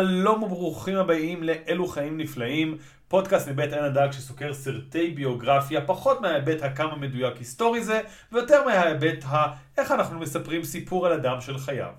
[0.00, 2.78] שלום וברוכים הבאים לאלו חיים נפלאים,
[3.08, 8.00] פודקאסט מבית עין הדג שסוקר סרטי ביוגרפיה, פחות מההיבט הכמה מדויק היסטורי זה,
[8.32, 9.46] ויותר מההיבט ה...
[9.78, 11.90] איך אנחנו מספרים סיפור על אדם של חייו.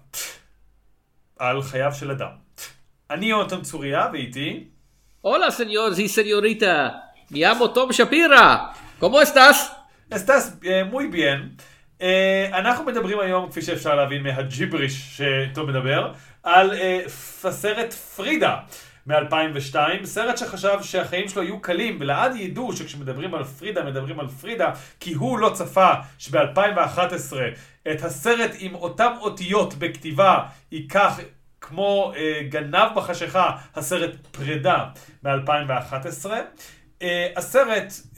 [1.39, 2.31] על חייו של אדם.
[3.09, 4.67] אני יונתן צוריה, ואיתי...
[5.59, 6.73] Señor y señorita.
[7.31, 8.73] Me llamo Tom Shapira.
[8.99, 9.57] ¿Cómo estás?
[10.09, 10.59] אסטס,
[10.91, 11.47] מוי ביאן.
[12.01, 16.11] אה, אנחנו מדברים היום, כפי שאפשר להבין מהג'יבריש שטוב מדבר,
[16.47, 16.99] על אה,
[17.43, 18.57] הסרט פרידה
[19.07, 24.71] מ-2002, סרט שחשב שהחיים שלו יהיו קלים, ולעד ידעו שכשמדברים על פרידה, מדברים על פרידה,
[24.99, 27.33] כי הוא לא צפה שב-2011
[27.91, 30.39] את הסרט עם אותם אותיות בכתיבה
[30.71, 31.19] ייקח
[31.61, 34.85] כמו אה, גנב בחשיכה, הסרט פרידה
[35.23, 36.25] מ-2011.
[36.99, 37.03] Uh,
[37.35, 38.17] הסרט, uh,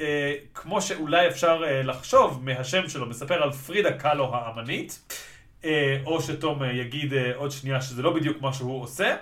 [0.54, 5.14] כמו שאולי אפשר uh, לחשוב מהשם שלו, מספר על פרידה קאלו האמנית,
[6.06, 9.16] או שתום uh, יגיד uh, עוד שנייה שזה לא בדיוק מה שהוא עושה.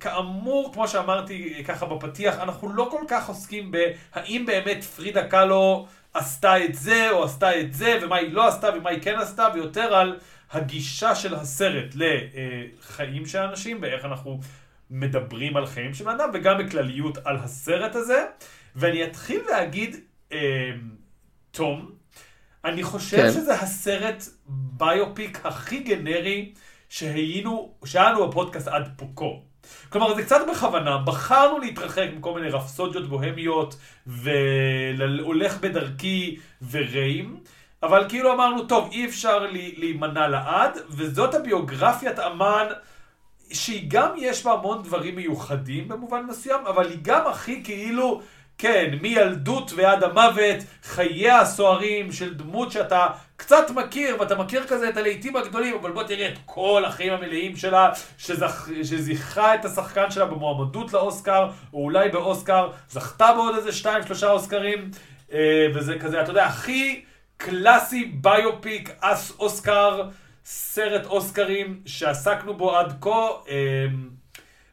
[0.00, 6.64] כאמור, כמו שאמרתי ככה בפתיח, אנחנו לא כל כך עוסקים בהאם באמת פרידה קאלו עשתה
[6.64, 9.94] את זה או עשתה את זה, ומה היא לא עשתה ומה היא כן עשתה, ויותר
[9.94, 10.18] על
[10.52, 14.40] הגישה של הסרט לחיים של אנשים, ואיך אנחנו
[14.90, 18.26] מדברים על חיים של אדם, וגם בכלליות על הסרט הזה.
[18.76, 19.96] ואני אתחיל להגיד,
[20.32, 20.70] אה,
[21.50, 21.90] תום,
[22.66, 23.32] אני חושב כן.
[23.32, 26.52] שזה הסרט ביופיק הכי גנרי
[26.88, 29.24] שהיינו, שהיה לנו בפודקאסט עד כה.
[29.88, 36.38] כלומר, זה קצת בכוונה, בחרנו להתרחק מכל מיני רפסודיות בוהמיות, והולך בדרכי
[36.70, 37.40] ורעים,
[37.82, 42.66] אבל כאילו אמרנו, טוב, אי אפשר להימנע לעד, וזאת הביוגרפיית אמן
[43.52, 48.22] שהיא גם יש בה המון דברים מיוחדים במובן מסוים, אבל היא גם הכי כאילו,
[48.58, 53.06] כן, מילדות ועד המוות, חייה הסוערים של דמות שאתה
[53.36, 57.56] קצת מכיר, ואתה מכיר כזה את הלהיטים הגדולים, אבל בוא תראה את כל החיים המלאים
[57.56, 58.68] שלה, שזכ...
[58.82, 64.90] שזיכה את השחקן שלה במועמדות לאוסקר, או אולי באוסקר, זכתה בעוד איזה שתיים, שלושה אוסקרים,
[65.32, 67.04] אה, וזה כזה, אתה יודע, הכי
[67.36, 70.02] קלאסי ביופיק, אס אוסקר,
[70.44, 73.28] סרט אוסקרים שעסקנו בו עד כה.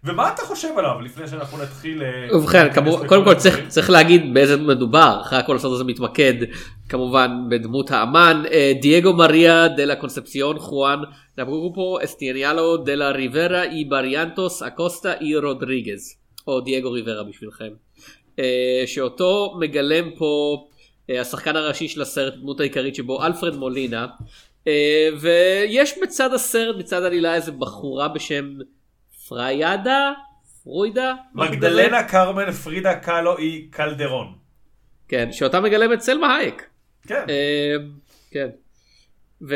[0.06, 2.03] ומה אתה חושב עליו לפני שאנחנו נתחיל...
[2.03, 2.68] אה, ובכן,
[3.08, 3.34] קודם כל
[3.68, 6.34] צריך, להגיד באיזה מדובר, אחרי הכל הסרט הזה מתמקד
[6.90, 11.00] כמובן בדמות האמן, אה, דייגו מריה דה לה קונספציון חואן,
[11.38, 16.16] נפומוסנו אסטניסלאו דה לה ריברה אי בריאנטוס אקוסטה אי רודריגז,
[16.47, 17.69] או דייגו ריברה בשבילכם,
[18.40, 20.63] אה, שאותו מגלם פה
[21.09, 24.08] השחקן הראשי של הסרט, הדמות העיקרית שבו אלפרד מולינה,
[25.19, 28.46] ויש בצד הסרט, בצד העלילה איזה בחורה בשם
[29.28, 30.11] פריידה,
[30.63, 31.13] פרוידה.
[31.35, 34.34] מגדלנה קרמן פרידה קאלו אי קלדרון.
[35.07, 36.69] כן, שאותה מגלמת סלמה הייק.
[37.07, 37.25] כן.
[37.29, 37.75] אה,
[38.31, 38.50] כן.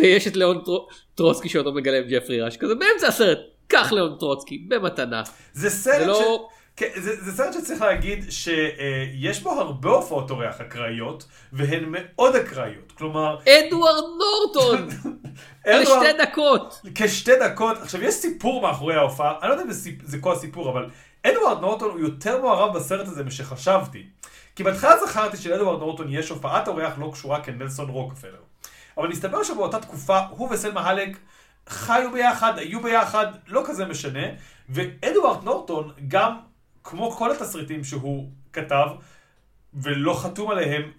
[0.00, 4.58] ויש את ליאון טרו- טרוצקי שאותו מגלם ג'פרי ראש כזה באמצע הסרט, קח ליאון טרוצקי
[4.68, 5.22] במתנה.
[5.52, 6.61] זה סרט זה לא- ש...
[6.76, 12.92] כן, זה, זה סרט שצריך להגיד שיש בו הרבה הופעות אורח אקראיות, והן מאוד אקראיות.
[12.92, 14.88] כלומר, אדוארד נורטון!
[15.66, 16.80] לשתי דקות!
[16.94, 20.70] כשתי דקות, עכשיו יש סיפור מאחורי ההופעה, אני לא יודע אם זה, זה כל הסיפור,
[20.70, 20.90] אבל
[21.22, 24.06] אדוארד נורטון הוא יותר מעורב בסרט הזה משחשבתי.
[24.56, 28.40] כי בהתחלה זכרתי שלאדוארד נורטון יש הופעת אורח לא קשורה כנלסון רוקפלר.
[28.98, 31.16] אבל מסתבר שבאותה תקופה הוא וסלמה האלק
[31.68, 34.26] חיו ביחד, היו ביחד, לא כזה משנה,
[34.68, 36.36] ואדוארד נורטון גם,
[36.84, 38.86] כמו כל התסריטים שהוא כתב,
[39.74, 40.90] ולא חתום עליהם,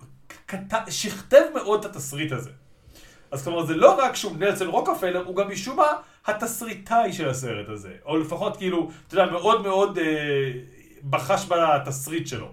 [0.47, 0.73] כת...
[0.89, 2.49] שכתב מאוד את התסריט הזה.
[3.31, 5.91] אז כלומר זה לא רק שהוא נלסון רוקפלר, הוא גם משום מה
[6.25, 7.93] התסריטאי של הסרט הזה.
[8.05, 10.51] או לפחות כאילו, אתה יודע, מאוד מאוד אה,
[11.09, 12.51] בחש בתסריט שלו.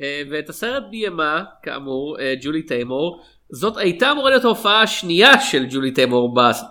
[0.00, 3.22] אה, ואת הסרט ביימה, כאמור, אה, ג'ולי טיימור.
[3.54, 6.64] זאת הייתה אמורה להיות ההופעה השנייה של ג'ולי טיימור בס-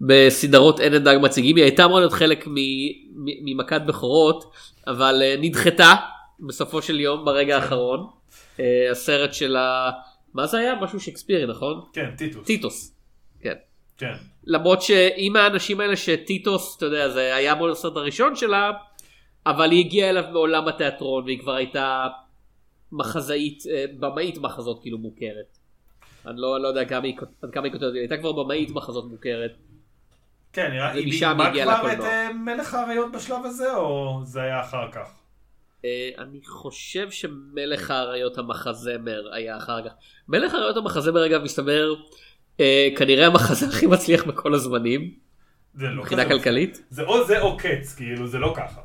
[0.00, 2.44] בסדרות אין דג מציגים, היא הייתה אמורה להיות חלק
[3.44, 4.52] ממכת בכורות,
[4.86, 5.94] אבל אה, נדחתה
[6.46, 8.06] בסופו של יום ברגע האחרון.
[8.60, 9.90] אה, הסרט של ה...
[10.34, 10.74] מה זה היה?
[10.74, 11.80] משהו שקספירי, נכון?
[11.92, 12.46] כן, טיטוס.
[12.46, 12.94] טיטוס.
[13.40, 13.54] כן.
[13.98, 14.12] כן.
[14.46, 18.70] למרות שעם האנשים האלה שטיטוס, אתה יודע, זה היה אמור להיות הסרט הראשון שלה,
[19.46, 22.06] אבל היא הגיעה אליו מעולם התיאטרון והיא כבר הייתה
[22.92, 25.57] מחזאית, אה, במאית מחזות כאילו מוכרת.
[26.26, 29.10] אני לא, לא יודע כמה היא, עד כמה היא כותבת, היא הייתה כבר במאית מחזות
[29.10, 29.52] מוכרת.
[30.52, 32.00] כן, נראה, היא הגיעה כבר את.
[32.00, 35.08] אה, מלך האריות בשלב הזה, או זה היה אחר כך?
[35.84, 39.90] אה, אני חושב שמלך האריות המחזמר היה אחר כך.
[40.28, 41.94] מלך האריות המחזמר אגב מסתבר
[42.60, 45.10] אה, כנראה המחזה הכי מצליח בכל הזמנים,
[45.74, 46.34] זה לא מבחינה כזה.
[46.34, 46.82] כלכלית.
[46.90, 48.80] זה או זה או קץ, כאילו, זה לא ככה.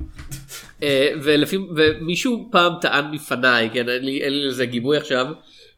[1.23, 5.25] ולפי, ומישהו פעם טען בפניי, כן, אין לי, אין לי לזה גיבוי עכשיו,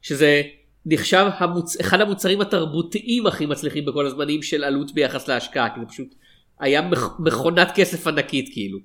[0.02, 0.42] שזה
[0.86, 1.80] נחשב המוצ...
[1.80, 6.16] אחד המוצרים התרבותיים הכי מצליחים בכל הזמנים של עלות ביחס להשקעה, כי זה פשוט
[6.60, 8.80] היה מכ- מכונת כסף ענקית כאילו.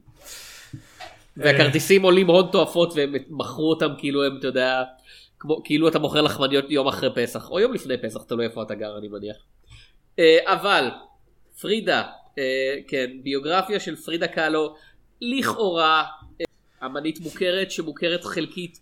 [1.36, 4.82] והכרטיסים עולים הון תועפות והם מכרו אותם כאילו הם אתה יודע
[5.38, 8.74] כמו כאילו אתה מוכר לחמניות יום אחרי פסח או יום לפני פסח תלוי איפה אתה
[8.74, 9.36] גר אני מניח.
[10.18, 10.88] אה, אבל
[11.60, 12.02] פרידה
[12.38, 14.74] אה, כן ביוגרפיה של פרידה קאלו
[15.20, 16.04] לכאורה
[16.40, 18.80] אה, אמנית מוכרת שמוכרת חלקית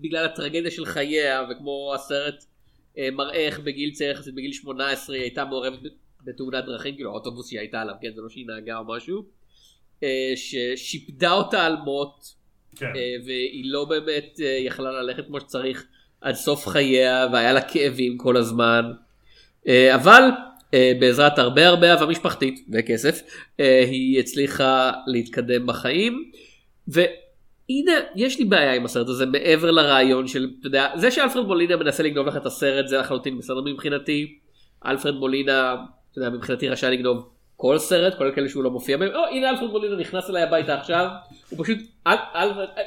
[0.00, 2.44] בגלל הטרגדיה של חייה וכמו הסרט
[2.98, 5.92] אה, מראה איך בגיל צעיר יחסית בגיל 18 היא הייתה מעורבת
[6.24, 9.24] בתאונת דרכים כאילו האוטובוס שהיא הייתה עליו כן זה לא שהיא נהגה או משהו
[10.02, 12.34] אה, ששיפדה אותה על מות
[12.76, 12.86] כן.
[12.86, 15.86] אה, והיא לא באמת יכלה ללכת כמו שצריך
[16.20, 18.92] עד סוף חייה והיה לה כאבים כל הזמן
[19.94, 20.22] אבל
[21.00, 23.22] בעזרת הרבה הרבה אהבה משפחתית וכסף
[23.58, 26.30] היא הצליחה להתקדם בחיים
[27.70, 31.76] והנה יש לי בעיה עם הסרט הזה מעבר לרעיון של אתה יודע זה שאלפרד מולינה
[31.76, 34.38] מנסה לגנוב לך את הסרט זה לחלוטין בסדר מבחינתי
[34.86, 35.74] אלפרד מולינה
[36.12, 39.50] אתה יודע, מבחינתי רשאי לגנוב כל סרט כולל כאלה שהוא לא מופיע בהם או הנה
[39.50, 41.06] אלפרד מולינה נכנס אליי הביתה עכשיו
[41.50, 42.82] הוא פשוט אל, אל, אל,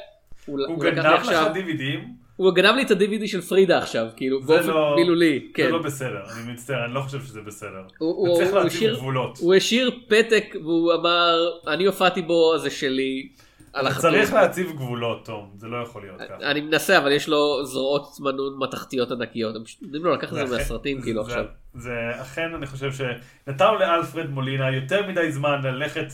[0.46, 2.00] הוא לקח לי גנב לך DVDים,
[2.36, 5.62] הוא גנב לי את ה-DVD של פרידה עכשיו, כאילו, באופן לא- מילולי, כן.
[5.64, 7.68] זה לא בסדר, אני מצטער, אני לא חושב שזה בסדר.
[7.98, 9.38] הוא- הוא הוא- צריך הוא להציב גבולות.
[9.38, 11.38] הוא השאיר פתק והוא אמר,
[11.68, 13.28] אני הופעתי בו, זה שלי.
[13.74, 14.10] על החתום.
[14.10, 16.50] צריך להציב גבולות, תום, זה לא יכול להיות ככה.
[16.50, 20.48] אני מנסה, אבל יש לו זרועות מנעון מתכתיות ענקיות, הם פשוט נותנים לו לקחת את
[20.48, 21.44] זה מהסרטים, כאילו, עכשיו.
[21.74, 21.92] זה
[22.22, 26.06] אכן, אני חושב שנתנו לאלפרד מולינה יותר מדי זמן ללכת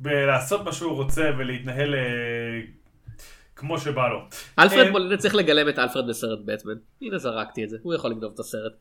[0.00, 2.00] ולעשות מה שהוא רוצה ולהתנהל אה,
[3.56, 4.18] כמו שבא לו.
[4.58, 6.74] אלפרד אה, מולינה צריך לגלם את אלפרד בסרט בטמן.
[7.02, 8.72] הנה זרקתי את זה, הוא יכול לגנוב את הסרט.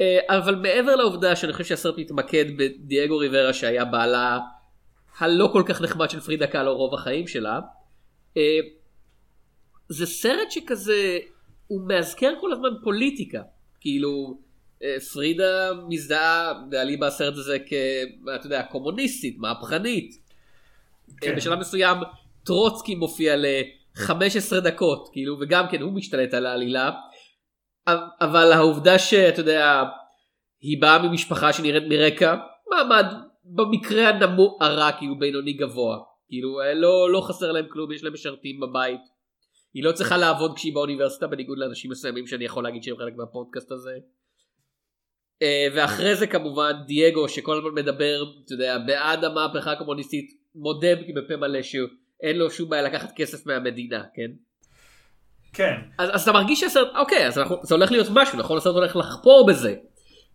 [0.00, 4.38] אה, אבל מעבר לעובדה שאני חושב שהסרט מתמקד בדייגו ריברה שהיה בעלה
[5.18, 7.60] הלא כל כך נחמד של פרידה קאלו רוב החיים שלה.
[8.36, 8.58] אה,
[9.88, 11.18] זה סרט שכזה,
[11.66, 13.42] הוא מאזכר כל הזמן פוליטיקה.
[13.80, 14.38] כאילו,
[14.82, 17.72] אה, פרידה מזדהה, בעלי בסרט הזה כ...
[18.34, 20.14] אתה יודע, קומוניסטית, מהפכנית.
[21.20, 21.36] כן.
[21.36, 21.96] בשלב מסוים
[22.44, 26.90] טרוצקי מופיע ל-15 דקות, כאילו, וגם כן הוא משתלט על העלילה.
[28.20, 29.82] אבל העובדה שאתה יודע,
[30.60, 32.36] היא באה ממשפחה שנראית מרקע
[32.70, 33.06] מעמד
[33.54, 35.98] במקרה הנמוך הרע כאילו בינוני גבוה.
[36.28, 39.00] כאילו לא, לא חסר להם כלום, יש להם משרתים בבית.
[39.74, 43.72] היא לא צריכה לעבוד כשהיא באוניברסיטה בניגוד לאנשים מסוימים שאני יכול להגיד שהם חלק מהפודקאסט
[43.72, 43.98] הזה.
[45.42, 51.36] אה, ואחרי זה כמובן דייגו שכל הזמן מדבר, אתה יודע, בעד המהפכה הקומוניסטית, מודה בפה
[51.36, 54.30] מלא שאין לו שום בעיה לקחת כסף מהמדינה, כן?
[55.52, 58.56] כן, אז, אז אתה מרגיש שהסרט, אוקיי, אז אנחנו, זה הולך להיות משהו, נכון?
[58.56, 59.74] הסרט הולך לחפור בזה.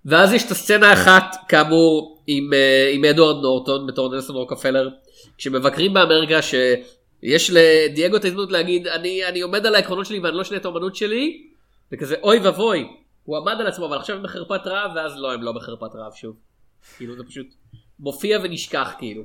[0.06, 4.90] ואז יש את הסצנה אחת, כאמור, עם, אה, עם אדוארד נורטון בתור נלסון רוקפלר,
[5.38, 10.42] כשמבקרים באמריקה שיש לדייגו את ההזדמנות להגיד, אני, אני עומד על העקרונות שלי ואני לא
[10.42, 11.48] אשנה את האמנות שלי,
[11.92, 12.88] וכזה אוי ואבוי,
[13.24, 16.14] הוא עמד על עצמו, אבל עכשיו הם בחרפת רעב, ואז לא, הם לא בחרפת רעב
[16.16, 16.36] שוב.
[16.98, 17.48] כאילו זה פשוט
[18.00, 19.24] מופיע ונשכח כאילו.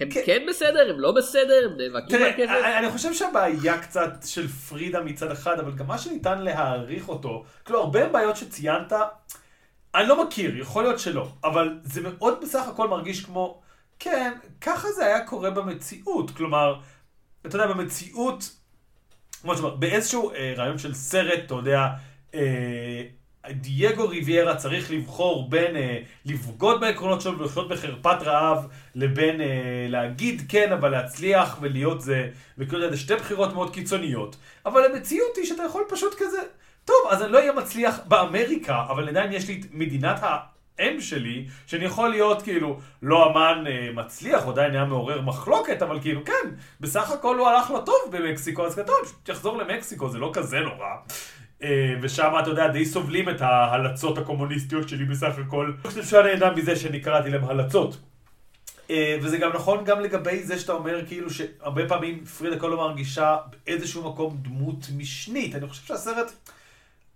[0.00, 0.20] הם כן.
[0.26, 2.50] כן בסדר, הם לא בסדר, הם נאבקים על כסף.
[2.64, 7.44] אני- אני חושב שהבעיה קצת של פרידה מצד אחד, אבל גם מה שניתן להעריך אותו,
[7.64, 8.92] כאילו הרבה בעיות שציינת,
[9.96, 13.60] אני לא מכיר, יכול להיות שלא, אבל זה מאוד בסך הכל מרגיש כמו,
[13.98, 16.80] כן, ככה זה היה קורה במציאות, כלומר,
[17.46, 18.50] אתה יודע, במציאות,
[19.42, 21.88] כמו שאומר, באיזשהו אה, רעיון של סרט, אתה יודע,
[22.34, 23.02] אה,
[23.50, 30.42] דייגו ריביירה צריך לבחור בין אה, לבגוד בעקרונות שלו ולחיות בחרפת רעב, לבין אה, להגיד
[30.48, 34.36] כן אבל להצליח ולהיות זה, וכאילו זה שתי בחירות מאוד קיצוניות.
[34.66, 36.40] אבל המציאות היא שאתה יכול פשוט כזה,
[36.86, 40.20] טוב, אז אני לא אהיה מצליח באמריקה, אבל עדיין יש לי את מדינת
[40.78, 45.82] האם שלי, שאני יכול להיות כאילו לא אמן אה, מצליח, הוא עדיין היה מעורר מחלוקת,
[45.82, 46.50] אבל כאילו כן,
[46.80, 50.88] בסך הכל הוא הלך לו טוב במקסיקו, אז כתוב, תחזור למקסיקו, זה לא כזה נורא.
[51.62, 55.72] אה, ושם, אתה יודע, די סובלים את ההלצות הקומוניסטיות שלי בסך הכל.
[55.84, 57.96] אני חושב שאני נהנה מזה שאני קראתי להם הלצות.
[58.90, 63.36] אה, וזה גם נכון גם לגבי זה שאתה אומר כאילו שהרבה פעמים פרידה קולו מרגישה
[63.66, 65.54] באיזשהו מקום דמות משנית.
[65.54, 66.32] אני חושב שהסרט,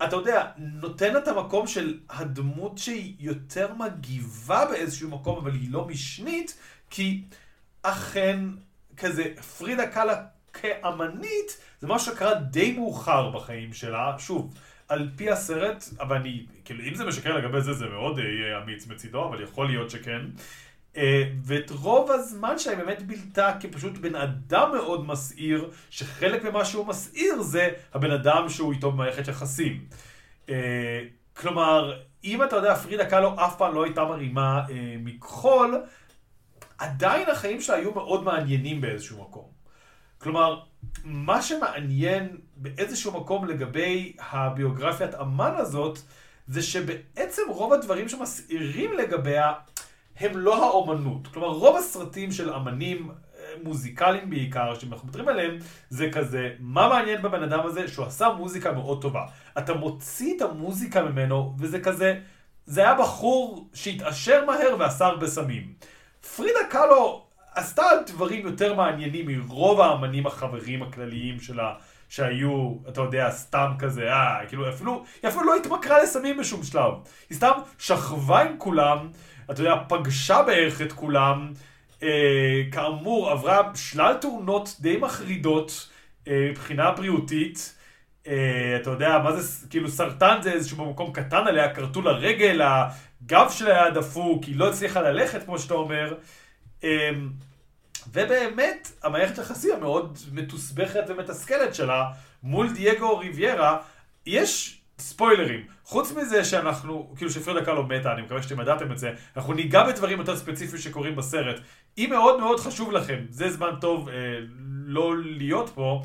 [0.05, 5.87] אתה יודע, נותן את המקום של הדמות שהיא יותר מגיבה באיזשהו מקום, אבל היא לא
[5.87, 6.59] משנית,
[6.91, 7.23] כי
[7.83, 8.41] אכן
[8.97, 9.25] כזה
[9.59, 14.15] פרידה קאלה כאמנית, זה משהו שקרה די מאוחר בחיים שלה.
[14.19, 14.55] שוב,
[14.89, 18.87] על פי הסרט, אבל אני, כאילו, אם זה משקר לגבי זה, זה מאוד אה, אמיץ
[18.87, 20.21] מצידו, אבל יכול להיות שכן.
[20.97, 26.65] אה, ואת רוב הזמן שלה היא באמת בילתה כפשוט בן אדם מאוד מסעיר, שחלק ממה
[26.65, 29.85] שהוא מסעיר זה הבן אדם שהוא איתו במערכת יחסים.
[30.49, 31.01] אה,
[31.37, 35.83] כלומר, אם אתה יודע, פרידה קאלו אף פעם לא הייתה מרימה אה, מכחול,
[36.79, 39.45] עדיין החיים שלה היו מאוד מעניינים באיזשהו מקום.
[40.19, 40.61] כלומר,
[41.05, 45.99] מה שמעניין באיזשהו מקום לגבי הביוגרפיית אמן הזאת,
[46.49, 49.53] זה שבעצם רוב הדברים שמסעירים לגביה,
[50.21, 51.27] הם לא האומנות.
[51.27, 55.59] כלומר, רוב הסרטים של אמנים אה, מוזיקליים בעיקר, שאנחנו מדברים עליהם,
[55.89, 57.89] זה כזה, מה מעניין בבן אדם הזה?
[57.89, 59.25] שהוא עשה מוזיקה מאוד טובה.
[59.59, 62.21] אתה מוציא את המוזיקה ממנו, וזה כזה,
[62.67, 65.73] זה היה בחור שהתעשר מהר ועשה הרבה סמים.
[66.37, 71.75] פרידה קאלו עשתה דברים יותר מעניינים מרוב האמנים החברים הכלליים שלה,
[72.09, 76.93] שהיו, אתה יודע, סתם כזה, אה, כאילו, אפילו, היא אפילו לא התמכרה לסמים בשום שלב.
[77.31, 79.09] היא סתם שכבה עם כולם,
[79.51, 81.53] אתה יודע, פגשה בערך את כולם,
[82.03, 85.89] אה, כאמור, עברה שלל תאונות די מחרידות
[86.29, 87.75] אה, מבחינה בריאותית.
[88.27, 92.61] אה, אתה יודע, מה זה, כאילו סרטן זה איזשהו מקום קטן עליה, כרתו לה רגל,
[92.63, 96.15] הגב שלה היה דפוק, היא לא הצליחה ללכת, כמו שאתה אומר.
[96.85, 97.11] אה,
[98.13, 102.05] ובאמת, המערכת היחסים המאוד מתוסבכת ומתסכלת שלה
[102.43, 103.77] מול דייגו ריביירה,
[104.27, 105.67] יש ספוילרים.
[105.85, 109.85] חוץ מזה שאנחנו, כאילו שפרידה קלו מתה, אני מקווה שאתם ידעתם את זה, אנחנו ניגע
[109.85, 111.61] בדברים יותר ספציפיים שקורים בסרט.
[111.99, 114.15] אם מאוד מאוד חשוב לכם, זה זמן טוב אה,
[114.85, 116.03] לא להיות פה,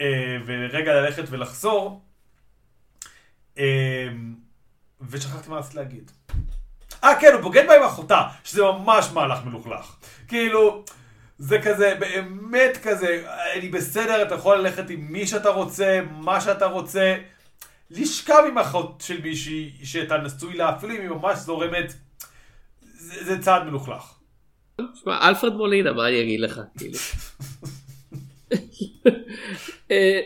[0.00, 2.02] אה, ורגע ללכת ולחזור.
[3.58, 4.08] אה,
[5.10, 6.10] ושכחתי מה רציתי להגיד.
[7.04, 9.96] אה, כן, הוא בוגד בה עם אחותה, שזה ממש מהלך מלוכלך.
[10.28, 10.84] כאילו,
[11.38, 13.24] זה כזה, באמת כזה,
[13.56, 17.16] אני בסדר, אתה יכול ללכת עם מי שאתה רוצה, מה שאתה רוצה.
[17.90, 21.94] לשכב עם אחות של מישהי שאתה נשוי לה, אפילו אם היא ממש זורמת,
[22.80, 24.14] זה, זה צעד מלוכלך.
[24.94, 26.60] שמע, אלפרד מולינה, מה אני אגיד לך?
[26.78, 26.98] כאילו.
[29.90, 30.20] אה,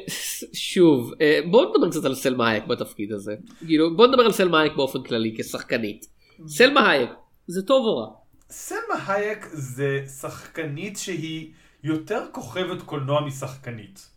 [0.52, 3.34] שוב, אה, בואו נדבר קצת על סלמה הייק בתפקיד הזה.
[3.66, 6.06] כאילו, בואו נדבר על סלמה הייק באופן כללי כשחקנית.
[6.46, 7.10] סלמה הייק,
[7.46, 8.06] זה טוב או רע?
[8.50, 11.52] סלמה הייק זה שחקנית שהיא
[11.82, 14.08] יותר כוכבת קולנוע משחקנית.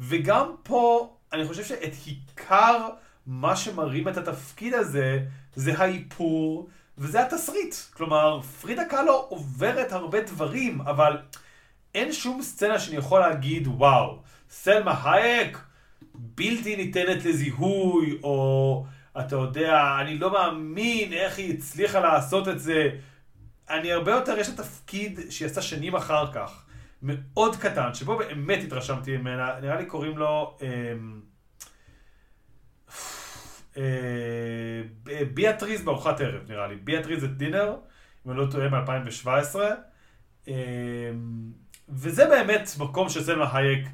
[0.00, 2.88] וגם פה, אני חושב שאת עיקר
[3.26, 5.18] מה שמרים את התפקיד הזה,
[5.54, 7.74] זה האיפור וזה התסריט.
[7.92, 11.18] כלומר, פרידה קאלו עוברת הרבה דברים, אבל
[11.94, 15.58] אין שום סצנה שאני יכול להגיד, וואו, סלמה הייק
[16.14, 18.84] בלתי ניתנת לזיהוי, או
[19.20, 22.90] אתה יודע, אני לא מאמין איך היא הצליחה לעשות את זה.
[23.70, 26.61] אני הרבה יותר, יש לה תפקיד שהיא עשתה שנים אחר כך,
[27.02, 30.56] מאוד קטן, שבו באמת התרשמתי ממנה, נראה לי קוראים לו...
[30.62, 30.92] אה,
[33.76, 36.76] אה, ביאטריז בארוחת ערב, נראה לי.
[36.76, 37.74] ביאטריז את דינר,
[38.26, 39.56] אם אני לא טועה, מ-2017.
[40.48, 40.54] אה,
[41.88, 43.86] וזה באמת מקום שסלמה הייק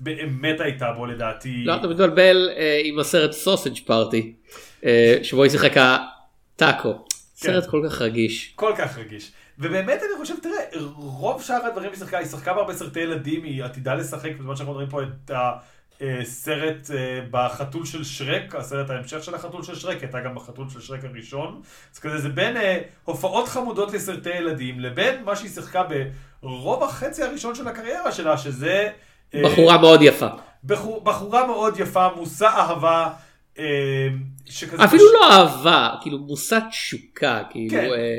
[0.00, 1.64] באמת הייתה בו לדעתי.
[1.64, 4.34] לא, אתה מתבלבל אה, עם הסרט סוסג' פארטי,
[4.84, 5.98] אה, שבו היא שיחקה
[6.56, 7.04] טאקו.
[7.34, 7.70] סרט כן.
[7.70, 8.52] כל כך רגיש.
[8.54, 9.32] כל כך רגיש.
[9.58, 13.64] ובאמת אני חושב, תראה, רוב שאר הדברים היא שיחקה, היא שיחקה בהרבה סרטי ילדים, היא
[13.64, 15.30] עתידה לשחק בזמן שאנחנו מדברים פה את
[16.00, 20.80] הסרט אה, בחתול של שרק, הסרט ההמשך של החתול של שרק, הייתה גם בחתול של
[20.80, 21.60] שרק הראשון.
[21.94, 25.82] אז כזה זה בין אה, הופעות חמודות לסרטי ילדים, לבין מה שהיא שיחקה
[26.42, 28.88] ברוב החצי הראשון של הקריירה שלה, שזה...
[29.34, 30.28] אה, בחורה מאוד יפה.
[30.64, 33.10] בחור, בחורה מאוד יפה, מושא אהבה.
[33.58, 34.08] אה,
[34.46, 37.70] שכזה אפילו לא אהבה, כאילו מושא תשוקה, כאילו.
[37.70, 37.90] כן.
[37.92, 38.18] אה,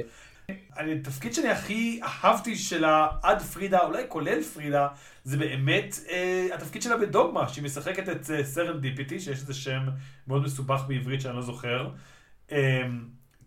[0.76, 4.88] התפקיד שאני הכי אהבתי שלה עד פרידה, אולי כולל פרידה,
[5.24, 9.82] זה באמת אה, התפקיד שלה בדוגמה, שהיא משחקת את אה, סרנדיפיטי, שיש איזה שם
[10.28, 11.90] מאוד מסובך בעברית שאני לא זוכר.
[12.52, 12.84] אה,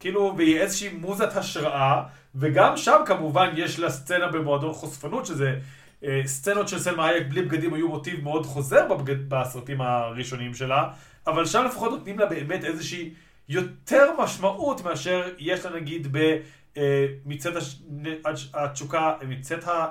[0.00, 2.02] כאילו, והיא איזושהי מוזת השראה,
[2.34, 5.58] וגם שם כמובן יש לה סצנה במועדון חושפנות, שזה
[6.04, 10.88] אה, סצנות של סלמה הייק בלי בגדים היו מוטיב מאוד חוזר בבגד, בסרטים הראשונים שלה,
[11.26, 13.14] אבל שם לפחות נותנים לה באמת איזושהי
[13.48, 16.36] יותר משמעות מאשר יש לה נגיד ב...
[16.80, 19.86] אה, מצאת הש- התשוקה, מצאת ה...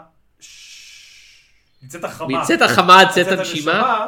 [1.84, 2.41] מצאת החמה.
[2.41, 4.08] מצאת החמה עד צאת מצאת הנשימה.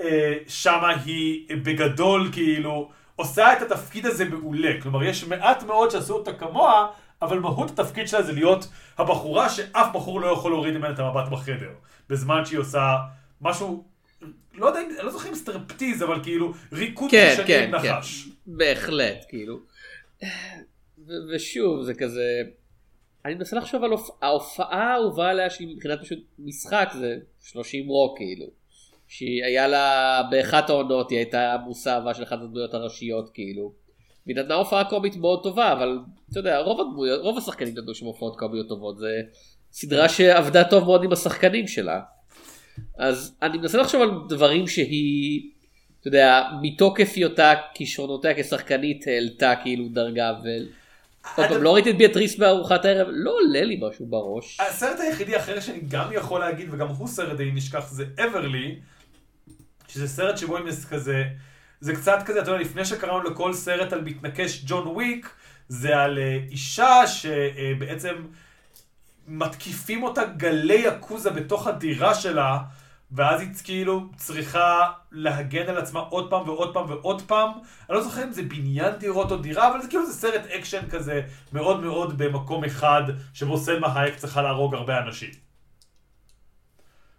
[0.00, 4.70] אה, שמה היא אה, בגדול כאילו עושה את התפקיד הזה מעולה.
[4.82, 6.86] כלומר, יש מעט מאוד שעשו אותה כמוה,
[7.22, 8.68] אבל מהות התפקיד שלה זה להיות
[8.98, 11.70] הבחורה שאף בחור לא יכול להוריד ממנה את המבט בחדר.
[12.08, 12.96] בזמן שהיא עושה
[13.40, 13.84] משהו,
[14.54, 17.92] לא יודע, לא זוכר אם סטרפטיז, אבל כאילו ריקוד כן, ראשוני כן, עם כן.
[17.94, 18.28] נחש.
[18.46, 19.58] בהחלט, כאילו.
[21.04, 22.42] ושוב, זה כזה...
[23.24, 28.16] אני מנסה לחשוב על הופ- ההופעה האהובה עליה שהיא מבחינת פשוט משחק זה 30 רוק
[28.16, 28.46] כאילו.
[29.08, 33.72] שהיה לה באחת העונות היא הייתה מושא אהבה של אחת הדמויות הראשיות כאילו.
[34.26, 35.98] היא נתנה הופעה קומית מאוד טובה אבל
[36.30, 39.20] אתה יודע רוב הדמויות רוב השחקנים נתנו שם הופעות קומיות טובות זה
[39.72, 42.00] סדרה שעבדה טוב מאוד עם השחקנים שלה.
[42.98, 45.50] אז אני מנסה לחשוב על דברים שהיא
[46.00, 50.48] אתה יודע מתוקף היותה כישרונותיה כשחקנית העלתה כאילו דרגה ו...
[51.34, 54.60] עוד פעם, לא ראיתי את ביאטריס בארוחת הערב לא עולה לי משהו בראש.
[54.60, 58.78] הסרט היחידי האחר שאני גם יכול להגיד, וגם הוא סרט די נשכח, זה אברלי,
[59.88, 61.24] שזה סרט שבו הם כזה,
[61.80, 65.28] זה קצת כזה, אתה יודע, לפני שקראנו לכל סרט על מתנקש ג'ון וויק,
[65.68, 68.14] זה על אה, אישה שבעצם
[69.28, 72.58] מתקיפים אותה גלי יקוזה בתוך הדירה שלה,
[73.12, 77.50] ואז היא כאילו צריכה להגן על עצמה עוד פעם ועוד פעם ועוד פעם.
[77.88, 80.90] אני לא זוכר אם זה בניין דירות או דירה, אבל זה כאילו זה סרט אקשן
[80.90, 81.22] כזה
[81.52, 83.02] מאוד מאוד במקום אחד,
[83.34, 85.30] שבו סלמה הייק צריכה להרוג הרבה אנשים.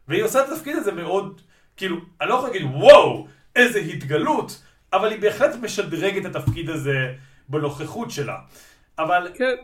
[0.07, 1.41] והיא עושה את התפקיד הזה מאוד,
[1.77, 4.63] כאילו, אני לא יכול להגיד וואו, איזה התגלות,
[4.93, 7.13] אבל היא בהחלט משדרגת את התפקיד הזה
[7.49, 8.37] בנוכחות שלה.
[8.99, 9.55] אבל כן.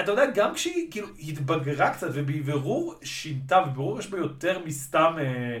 [0.00, 5.58] אתה יודע, גם כשהיא כאילו התבגרה קצת ובבירור שינתה, ובבירור יש בה יותר מסתם אה,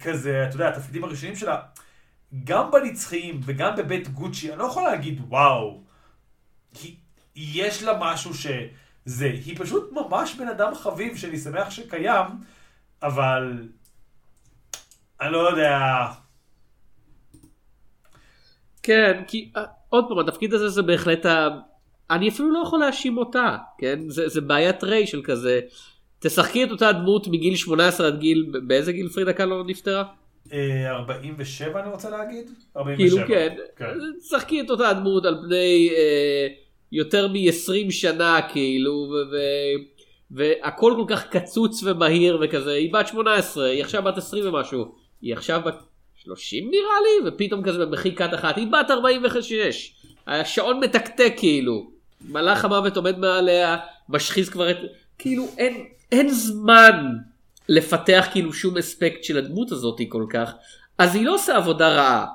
[0.00, 1.60] כזה, אתה יודע, התפקידים הראשונים שלה,
[2.44, 5.82] גם בנצחיים וגם בבית גוצ'י, אני לא יכול להגיד וואו,
[6.74, 6.96] כי
[7.36, 12.26] יש לה משהו שזה, היא פשוט ממש בן אדם חביב שאני שמח שקיים,
[13.02, 13.68] אבל
[15.20, 16.06] אני לא יודע,
[18.82, 21.48] כן, כי אה, עוד פעם, התפקיד הזה זה בהחלט ה...
[22.10, 23.98] אני אפילו לא יכול להאשים אותה, כן?
[24.08, 25.60] זה, זה בעיית ריי של כזה.
[26.18, 30.04] תשחקי את אותה דמות מגיל 18 עד גיל, באיזה גיל פרידה קלו נפטרה?
[30.52, 32.50] אה, 47 אני רוצה להגיד?
[32.76, 32.96] 47.
[32.96, 33.98] כאילו כן, כן.
[34.18, 36.46] תשחקי את אותה דמות על פני אה,
[36.92, 40.00] יותר מ-20 שנה כאילו, ו- ו-
[40.30, 45.32] והכל כל כך קצוץ ומהיר וכזה, היא בת 18, היא עכשיו בת 20 ומשהו, היא
[45.32, 45.82] עכשיו בת
[46.14, 49.94] 30 נראה לי, ופתאום כזה במחיקת אחת, היא בת 46,
[50.26, 51.90] השעון מתקתק כאילו,
[52.28, 53.76] מלאך המוות עומד מעליה,
[54.08, 54.76] משחיז כבר את,
[55.18, 57.06] כאילו אין, אין זמן
[57.68, 60.52] לפתח כאילו שום אספקט של הדמות הזאת כל כך,
[60.98, 62.26] אז היא לא עושה עבודה רעה,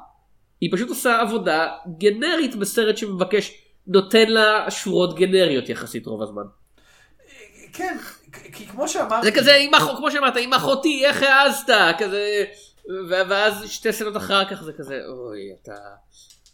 [0.61, 3.51] היא פשוט עושה עבודה גנרית בסרט שמבקש,
[3.87, 6.43] נותן לה שורות גנריות יחסית רוב הזמן.
[7.73, 7.97] כן,
[8.53, 9.97] כי כמו שאמרתי, זה כזה, עם אח...
[9.97, 11.73] כמו שאמרת, עם אחותי, איך העזת?
[11.97, 12.43] כזה,
[13.09, 15.73] ואז שתי סצנות אחר כך זה כזה, אוי, אתה...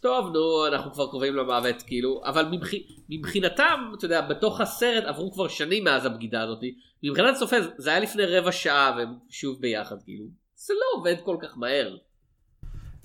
[0.02, 2.68] טוב, נו, אנחנו כבר קרובים למוות, כאילו, אבל מבח...
[3.08, 6.58] מבחינתם, אתה יודע, בתוך הסרט עברו כבר שנים מאז הבגידה הזאת,
[7.02, 11.36] מבחינת צופה זה היה לפני רבע שעה והם שוב ביחד, כאילו, זה לא עובד כל
[11.40, 11.96] כך מהר.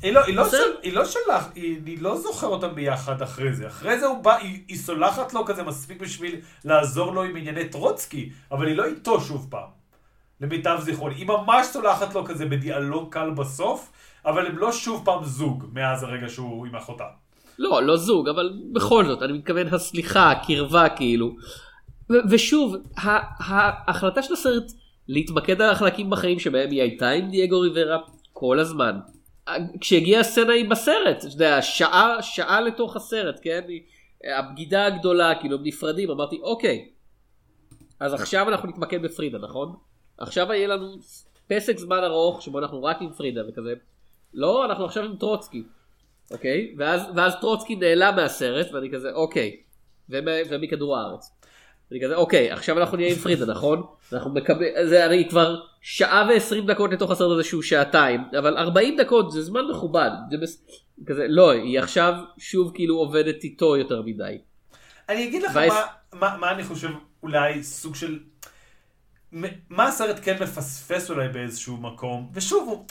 [0.02, 0.50] היא לא, היא, לא.
[0.50, 3.68] של, היא לא שלח, היא, היא לא זוכר אותם ביחד אחרי זה.
[3.68, 7.70] אחרי זה הוא בא, היא, היא סולחת לו כזה מספיק בשביל לעזור לו עם ענייני
[7.70, 9.70] טרוצקי, אבל היא לא איתו שוב פעם.
[10.42, 11.16] למיטב זיכרוני.
[11.16, 13.92] היא ממש סולחת לו כזה בדיאלוג קל בסוף,
[14.26, 17.04] אבל הם לא שוב פעם זוג מאז הרגע שהוא עם אחותה.
[17.60, 21.36] לא, לא זוג, אבל בכל זאת, אני מתכוון הסליחה, הקרבה כאילו.
[22.10, 24.72] ו- ושוב, ההחלטה של הסרט
[25.08, 27.98] להתמקד על החלקים בחיים שבהם היא הייתה עם דייגו ריברה
[28.34, 29.00] כל הזמן.
[29.82, 33.62] כשהגיעה הסצנה היא בסרט, אתה יודע, שעה, שעה לתוך הסרט, כן?
[34.38, 36.90] הבגידה הגדולה, כאילו הם נפרדים, אמרתי, אוקיי,
[38.00, 39.76] אז עכשיו אנחנו נתמקד בפרידה, נכון?
[40.18, 40.96] עכשיו יהיה לנו
[41.48, 43.74] פסק זמן ארוך שבו אנחנו רק עם פרידה וכזה.
[44.38, 45.64] לא, אנחנו עכשיו עם טרוצקי.
[46.32, 46.76] אוקיי?
[46.78, 49.56] ואז, ואז טרוצקי נעלם מהסרט ואני כזה אוקיי.
[50.10, 51.32] ומ- ומכדור הארץ.
[51.92, 53.84] אני כזה אוקיי עכשיו אנחנו נהיה עם פרידה נכון?
[54.14, 58.98] אנחנו מקבלים, זה אני כבר שעה ועשרים דקות לתוך הסרט הזה שהוא שעתיים אבל 40
[58.98, 60.10] דקות זה זמן מכובד.
[60.32, 60.66] זה בס...
[61.08, 64.38] כזה לא היא עכשיו שוב כאילו עובדת איתו יותר מדי.
[65.10, 65.82] אני אגיד לך מה,
[66.14, 66.90] מה, מה אני חושב
[67.24, 68.20] אולי סוג של...
[69.70, 72.86] מה הסרט כן מפספס אולי באיזשהו מקום, ושוב, הוא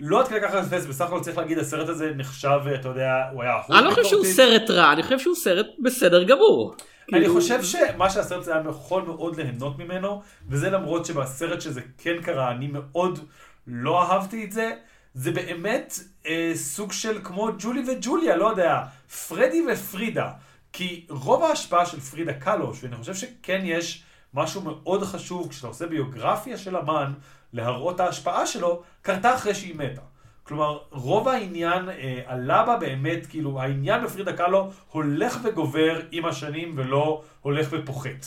[0.00, 3.42] לא עד כדי כך מפספס, בסך הכל צריך להגיד, הסרט הזה נחשב, אתה יודע, הוא
[3.42, 4.24] היה אחוז אני לא חושב שהוא.
[4.24, 6.74] סרט רע אני חושב שהוא סרט בסדר גמור.
[7.12, 11.80] אני כאילו- חושב שמה שהסרט הזה היה יכול מאוד ליהנות ממנו, וזה למרות שבסרט שזה
[11.98, 13.18] כן קרה, אני מאוד
[13.66, 14.70] לא אהבתי את זה.
[15.14, 18.80] זה באמת אה, סוג של כמו ג'ולי וג'וליה, לא יודע,
[19.28, 20.30] פרדי ופרידה.
[20.72, 24.02] כי רוב ההשפעה של פרידה קלוש, ואני חושב שכן יש
[24.34, 27.12] משהו מאוד חשוב כשאתה עושה ביוגרפיה של אמן,
[27.52, 30.00] להראות ההשפעה שלו, קרתה אחרי שהיא מתה.
[30.42, 36.72] כלומר, רוב העניין אה, עלה בה באמת, כאילו, העניין בפרידה קאלו הולך וגובר עם השנים
[36.76, 38.26] ולא הולך ופוחת.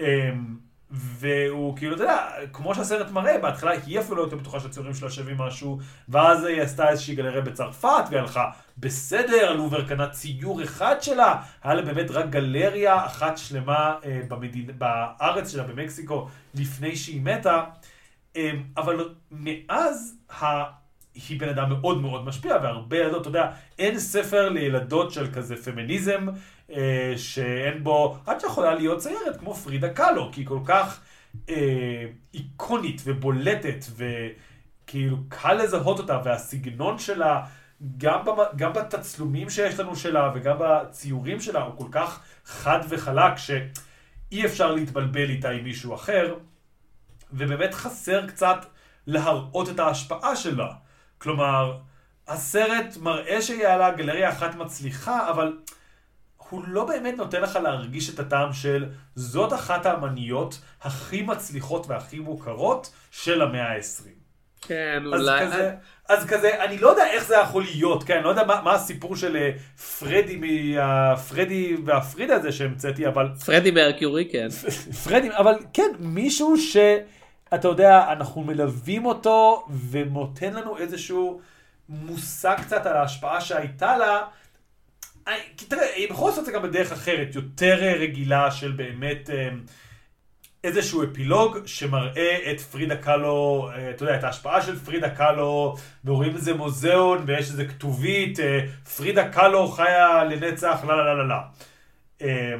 [0.00, 0.30] אה,
[0.92, 5.10] והוא כאילו, אתה יודע, כמו שהסרט מראה, בהתחלה היא אפילו לא יותר בטוחה שהציורים שלה
[5.10, 10.96] שווים משהו, ואז היא עשתה איזושהי גלריה בצרפת, והיא הלכה בסדר, לובר קנה ציור אחד
[11.00, 14.78] שלה, היה לה באמת רק גלריה אחת שלמה אה, במדינ...
[14.78, 17.64] בארץ שלה, במקסיקו, לפני שהיא מתה.
[18.36, 20.18] אה, אבל מאז.
[21.14, 25.56] היא בן אדם מאוד מאוד משפיע, והרבה ילדות, אתה יודע, אין ספר לילדות של כזה
[25.56, 26.26] פמיניזם,
[26.70, 31.00] אה, שאין בו, את שיכולה להיות ציירת כמו פרידה קאלו, כי היא כל כך
[31.48, 37.44] אה, איקונית ובולטת, וכאילו קל לזהות אותה, והסגנון שלה,
[37.98, 43.36] גם, במ, גם בתצלומים שיש לנו שלה, וגם בציורים שלה, הוא כל כך חד וחלק,
[43.36, 46.34] שאי אפשר להתבלבל איתה עם מישהו אחר,
[47.32, 48.66] ובאמת חסר קצת
[49.06, 50.68] להראות את ההשפעה שלה.
[51.18, 51.78] כלומר,
[52.28, 55.56] הסרט מראה שיעלה גלריה אחת מצליחה, אבל
[56.36, 62.18] הוא לא באמת נותן לך להרגיש את הטעם של זאת אחת האמניות הכי מצליחות והכי
[62.18, 64.22] מוכרות של המאה ה-20.
[64.62, 65.46] כן, אז אולי...
[65.46, 65.74] כזה,
[66.08, 68.72] אז כזה, אני לא יודע איך זה יכול להיות, כן, אני לא יודע מה, מה
[68.72, 69.50] הסיפור של אה,
[69.98, 74.48] פרדי, מה, פרדי והפרידה הזה שהמצאתי, אבל פרדי מרקיורי, כן.
[75.04, 76.58] פרדי, אבל כן, מישהו
[77.56, 81.40] שאתה יודע, אנחנו מלווים אותו ונותן לנו איזשהו
[81.88, 84.20] מושג קצת על ההשפעה שהייתה לה.
[85.26, 89.30] אני- כי תראה, היא בכל זאת זה גם בדרך אחרת, יותר אה, רגילה של באמת
[89.30, 89.48] אה,
[90.64, 96.34] איזשהו אפילוג שמראה את פרידה קאלו, אה, אתה יודע, את ההשפעה של פרידה קאלו, ורואים
[96.36, 98.60] איזה מוזיאון ויש איזה כתובית, אה,
[98.96, 101.36] פרידה קאלו חיה לנצח, לא, לא, לא, לא.
[102.22, 102.54] אה,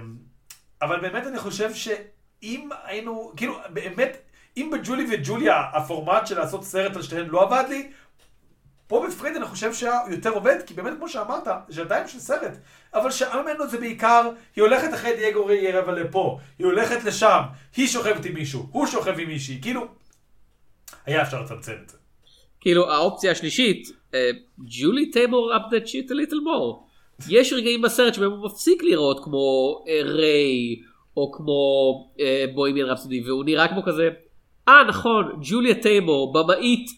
[0.83, 4.17] אבל באמת אני חושב שאם היינו, כאילו, באמת,
[4.57, 7.91] אם בג'ולי וג'וליה הפורמט של לעשות סרט על שתיהן לא עבד לי,
[8.87, 12.59] פה בפריד אני חושב שהיה יותר עובד, כי באמת כמו שאמרת, זה שעתיים של סרט.
[12.95, 17.41] אבל שעה ממנו זה בעיקר, היא הולכת אחרי דייגו רבע לפה, היא הולכת לשם,
[17.77, 19.87] היא שוכבת עם מישהו, הוא שוכב עם מישהי, כאילו,
[21.07, 21.97] היה אפשר לצמצם את זה.
[22.61, 26.93] כאילו האופציה השלישית, אה, ג'ולי טיימור up that shit a little more.
[27.29, 30.81] יש רגעים בסרט שבהם הוא מפסיק לראות כמו אה, ריי
[31.17, 34.09] או כמו אה, בוימיאן רפסודי והוא נראה כמו כזה,
[34.69, 36.91] אה נכון, ג'וליה טיימור, במאית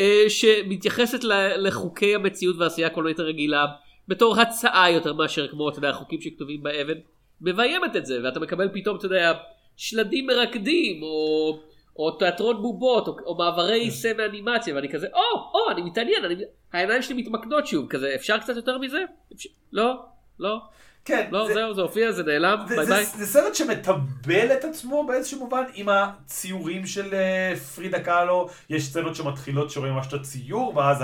[0.00, 1.24] אה, שמתייחסת
[1.56, 3.66] לחוקי המציאות והעשייה הקולנועית הרגילה
[4.08, 6.94] בתור הצעה יותר מאשר כמו אתה יודע החוקים שכתובים באבן,
[7.40, 9.32] מביימת את זה ואתה מקבל פתאום אתה יודע
[9.76, 11.58] שלדים מרקדים או,
[11.96, 16.34] או תיאטרון בובות או, או מעברי סצנה אנימציה ואני כזה או או אני מתעניין אני,
[16.72, 19.04] העיניים שלי מתמקדות שוב כזה אפשר קצת יותר מזה?
[19.34, 19.94] אפשר, לא
[20.38, 20.58] לא
[21.04, 23.06] כן, לא זה- זהו זה הופיע זה נעלם ביי זה, ביי.
[23.06, 28.48] זה סרט שמטבל את עצמו באיזשהו מובן עם הציורים של אה, פרידה קאלו.
[28.70, 30.98] יש סצנות שמתחילות שרואים ממש את הציור, ואז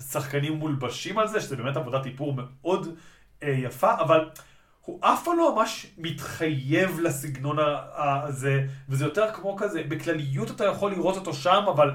[0.00, 2.94] השחקנים מולבשים על זה, שזה באמת עבודת איפור מאוד
[3.42, 4.28] אה, יפה, אבל
[4.84, 7.56] הוא אף פעם לא ממש מתחייב לסגנון
[7.96, 11.90] הזה, וזה יותר כמו כזה, בכלליות אתה יכול לראות אותו שם, אבל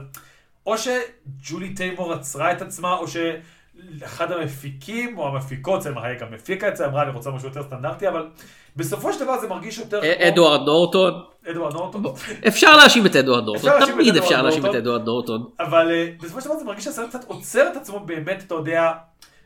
[0.65, 3.05] או שג'ולי טיימור עצרה את עצמה, או
[3.99, 7.63] שאחד המפיקים, או המפיקות, זה היה גם הפיקה את זה, אמרה אני רוצה משהו יותר
[7.63, 8.27] סטנדרטי, אבל
[8.75, 11.13] בסופו של דבר זה מרגיש יותר אה, אדוארד נורטון
[11.51, 12.03] אדוארד נורטון.
[12.47, 14.75] אפשר להאשים את אדוארד נורטון תמיד אפשר להאשים את.
[14.75, 15.43] אדוארד נורטון.
[15.59, 18.91] אבל אה, בסופו של דבר זה מרגיש שהסרט קצת עוצר את עצמו באמת, אתה יודע,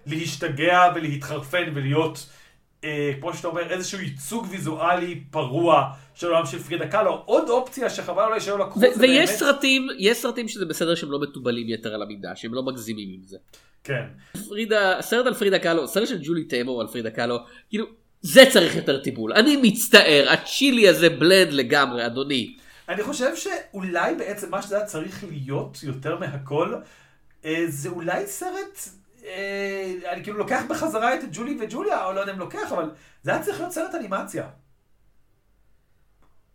[0.06, 2.30] להשתגע ולהתחרפן ולהיות,
[2.84, 7.24] אה, כמו שאתה אומר, איזשהו ייצוג ויזואלי פרוע של העולם של פרידה קאלו.
[7.26, 9.40] עוד אופציה שחבל אולי שלא לקחו, ו- זה ויש באמת...
[9.40, 13.24] סרטים יש סרטים שזה בסדר שהם לא מתובלים יתר על המידה שהם לא מגזימים עם
[13.24, 13.38] זה.
[13.84, 14.04] כן.
[14.50, 17.38] פרידה סרט על פרידה קאלו סרט של ג'ולי טיימור על פרידה קאלו
[17.70, 17.86] כאילו
[18.22, 22.56] זה צריך יותר טיפול אני מצטער הצ'ילי הזה בלנד לגמרי אדוני.
[22.90, 26.76] אני חושב שאולי בעצם מה שזה היה צריך להיות יותר מהכל,
[27.46, 28.80] אה, זה אולי סרט,
[30.12, 32.90] אני כאילו לוקח בחזרה את ג'ולי וג'וליה, או לא יודע אם לוקח, אבל
[33.24, 34.48] זה היה צריך להיות סרט אנימציה.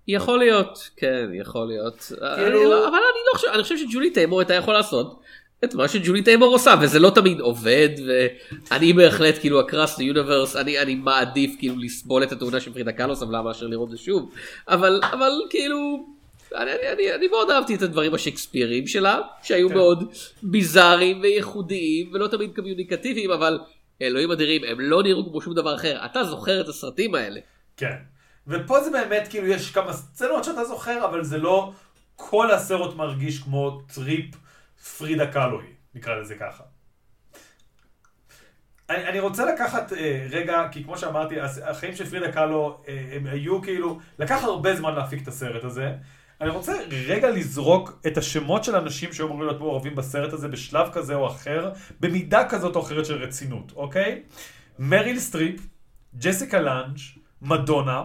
[0.08, 4.10] יכול להיות כן יכול להיות אני כאילו- לא, אבל אני לא חושב אני חושב שג'ולי
[4.10, 5.20] טיימור הייתה יכולה לעשות.
[5.64, 10.78] את מה שג'ולי טיימור עושה וזה לא תמיד עובד ואני בהחלט כאילו הקראס ליוניברס אני
[10.78, 14.30] אני מעדיף כאילו לסבול את התאונה של פרידה קאלו סבלה מאשר לראות זה שוב
[14.68, 16.06] אבל אבל כאילו
[16.54, 19.74] אני, אני, אני, אני מאוד אהבתי את הדברים השקספיריים שלה שהיו כן.
[19.74, 23.58] מאוד ביזאריים וייחודיים ולא תמיד קומיוניקטיביים אבל
[24.02, 27.40] אלוהים אדירים הם לא נראו כמו שום דבר אחר אתה זוכר את הסרטים האלה.
[27.76, 27.96] כן.
[28.46, 31.72] ופה זה באמת, כאילו, יש כמה סצנות שאתה זוכר, אבל זה לא
[32.16, 34.34] כל הסרט מרגיש כמו טריפ
[34.98, 36.62] פרידה קלוי, נקרא לזה ככה.
[38.90, 43.26] אני, אני רוצה לקחת אה, רגע, כי כמו שאמרתי, החיים של פרידה קלו, אה, הם
[43.26, 45.92] היו כאילו, לקח הרבה זמן להפיק את הסרט הזה.
[46.40, 46.72] אני רוצה
[47.06, 51.26] רגע לזרוק את השמות של אנשים שהיו אמורים להיות מעורבים בסרט הזה בשלב כזה או
[51.26, 54.22] אחר, במידה כזאת או אחרת של רצינות, אוקיי?
[54.78, 55.60] מריל סטריפ,
[56.18, 56.98] ג'סיקה לאנג',
[57.42, 58.04] מדונה,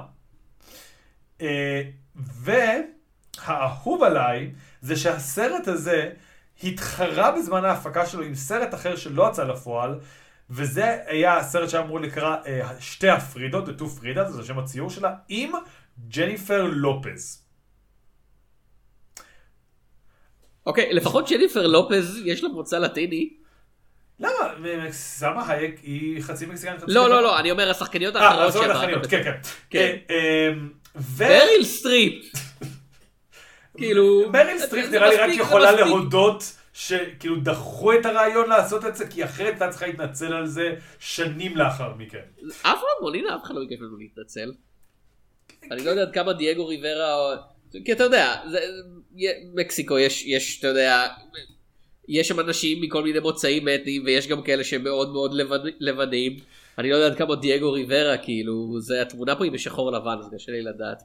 [1.41, 1.81] אה,
[2.15, 6.09] והאהוב עליי זה שהסרט הזה
[6.63, 9.99] התחרה בזמן ההפקה שלו עם סרט אחר שלא יצא לפועל,
[10.49, 14.89] וזה היה הסרט שהיה אמור לקרוא אה, שתי הפרידות, The Two Fridas, זה שם הציור
[14.89, 15.51] שלה, עם
[16.07, 17.50] ג'ניפר לופז.
[20.65, 23.29] אוקיי לפחות ג'ניפר לופז יש לה מוצא לטיני.
[24.19, 24.31] למה?
[24.91, 26.79] סלמה הייק היא חצי מקסיקנית.
[26.87, 27.23] לא לא?
[27.23, 29.37] לא אני אומר השחקניות אה, האחרות שהן לבנות, רק- כן, כן.
[29.69, 29.95] כן.
[30.09, 32.25] אה, אמ, סטריפ.
[33.77, 35.71] כאילו מריל סטריפ נראה לי רק יכולה.
[35.71, 36.43] להודות
[36.73, 41.57] שכאילו דחו את הרעיון לעשות את זה, כי אחרת הייתה צריכה להתנצל על זה שנים
[41.57, 42.21] לאחר מכן.
[42.61, 44.51] אף אחד מולינה אף אחד לא ביקש ממנו להתנצל.
[45.71, 47.35] אני לא יודע עד כמה דייגו ריברה.
[47.85, 48.59] כי אתה יודע, זה-
[49.53, 51.07] מקסיקו יש, יש, אתה יודע,
[52.07, 55.59] יש שם אנשים מכל מיני מוצאים אתניים ויש גם כאלה שהם מאוד מאוד לבנ...
[55.79, 56.37] לבנים.
[56.77, 60.51] אני לא יודע כמה דייגו ריברה כאילו זה התמונה פה היא בשחור לבן אז קשה
[60.51, 61.03] לי לדעת.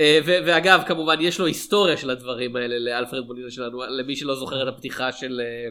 [0.00, 4.34] אה, ו- ואגב כמובן יש לו היסטוריה של הדברים האלה לאלפרד מולינה שלנו למי שלא
[4.34, 5.68] זוכר את הפתיחה של אה,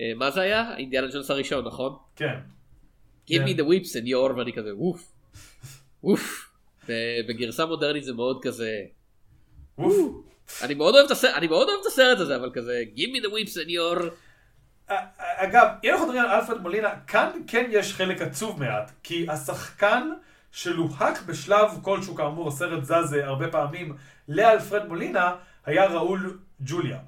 [0.00, 1.96] אה, מה זה היה אינדיאנה ג'ונס הראשון נכון?
[2.16, 2.34] כן.
[3.30, 3.44] Give כן.
[3.46, 5.12] me the whip סניור ואני כזה ווף
[6.04, 6.50] ווף.
[6.88, 8.70] ב- בגרסה מודרנית זה מאוד כזה.
[11.40, 13.96] אני מאוד אוהב את הסרט הזה אבל כזה give me the whip señor.
[15.18, 20.10] אגב, אם אנחנו מדברים על אלפרד מולינה, כאן כן יש חלק עצוב מעט, כי השחקן
[20.52, 23.96] שלוהק בשלב כלשהו, כאמור, הסרט זז אה, הרבה פעמים,
[24.28, 26.98] לאלפרד מולינה, היה ראול ג'וליה.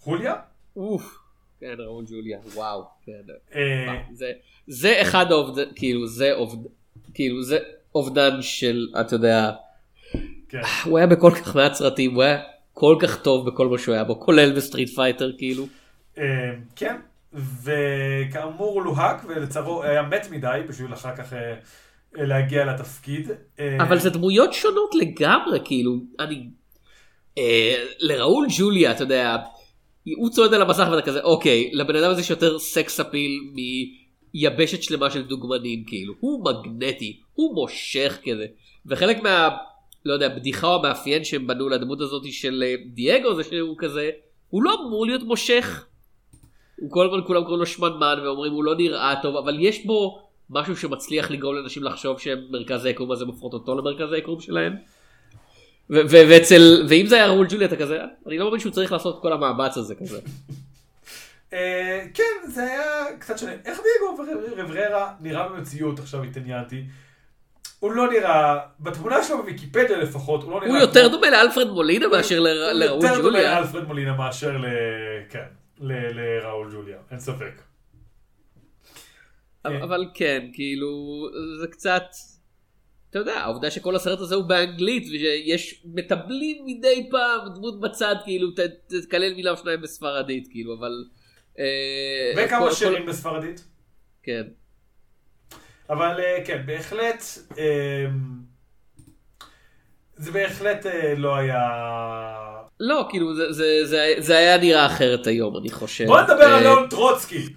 [0.00, 0.34] חוליה?
[0.76, 1.18] אוף.
[1.60, 2.84] כן ראול ג'וליה וואו.
[3.06, 3.12] כן.
[3.54, 4.32] אה, זה
[4.66, 6.68] זה אחד האובדן כאילו זה אובדן
[7.14, 7.58] כאילו זה
[7.94, 9.52] אובדן של אתה יודע.
[10.84, 12.38] הוא היה בכל כך מעט סרטים הוא היה
[12.72, 15.66] כל כך טוב בכל מה שהוא היה בו כולל ב Street Fighter כאילו.
[16.18, 16.24] אה,
[16.76, 16.96] כן,
[17.64, 21.54] וכאמור לוהק, ולצערו היה מת מדי בשביל אחר כך אה,
[22.12, 23.30] להגיע לתפקיד.
[23.60, 26.48] אה, אבל זה דמויות שונות לגמרי כאילו אני
[27.38, 29.36] אה, לראול ג'וליה אתה יודע
[30.16, 33.40] הוא צועד על המסך ואתה כזה אוקיי לבן אדם הזה יש יותר sex appeal
[34.34, 38.46] מיבשת שלמה של דוגמנים כאילו הוא מגנטי הוא מושך כזה
[38.86, 39.48] וחלק מה
[40.04, 44.10] לא יודע בדיחה או המאפיין שהם בנו לדמות הזאת של אה, דייגו זה שהוא כזה
[44.48, 45.86] הוא לא אמור להיות מושך.
[46.76, 50.28] הוא כל הזמן כולם קוראים לו שמנמן ואומרים הוא לא נראה טוב אבל יש בו
[50.50, 54.76] משהו שמצליח לגרום לאנשים לחשוב שמרכז היקום הזה מפחות אותו למרכז היקום שלהם.
[55.90, 59.22] ואצל ואם זה היה ראול ג'ולי אתה כזה אני לא מאמין שהוא צריך לעשות את
[59.22, 60.20] כל המאמץ הזה כזה.
[61.52, 63.52] אה, כן, זה היה קצת שונה.
[63.52, 66.82] איך דייגו רבררה נראה במציאות, עכשיו התעניינתי.
[67.84, 70.70] הוא לא נראה, בתמונה שלו בוויקיפדיה לפחות, הוא לא נראה...
[70.70, 73.60] הוא יותר דומה לאלפרד מולינה מאשר ל- הוא לראול יותר דומה ג'וליה.
[73.60, 74.64] לאלפרד מולינה מאשר ל...
[75.30, 75.44] כן,
[75.80, 77.62] לראול ג'וליה, אין ספק.
[79.64, 80.88] אבל- אבל כן כאילו
[81.60, 82.02] זה קצת.
[83.10, 88.48] אתה יודע העובדה שכל הסרט הזה הוא באנגלית ושיש מטבלים מדי פעם דמות בצד כאילו
[89.08, 90.92] תקלל מילה או שניים בספרדית כאילו אבל.
[91.58, 91.64] אה,
[92.46, 93.64] וכמה שירים בספרדית.
[94.22, 94.42] כן.
[95.90, 97.24] אבל אה, כן, בהחלט,
[97.58, 98.06] אה,
[100.16, 101.60] זה בהחלט אה, לא היה...
[102.80, 106.06] לא כאילו זה, זה, זה, זה היה נראה אחרת היום אני חושב.
[106.06, 107.48] בוא נדבר אה, על ליאון טרוצקי.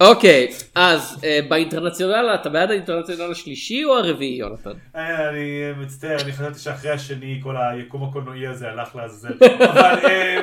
[0.00, 4.70] אוקיי אז באינטרנציונל אתה בעד האינטרנציונל השלישי או הרביעי יונתן?
[4.94, 9.34] אני מצטער, אני חשבתי שאחרי השני כל היקום הקולנועי הזה הלך לעזאזל.
[9.70, 10.40] אבל אה,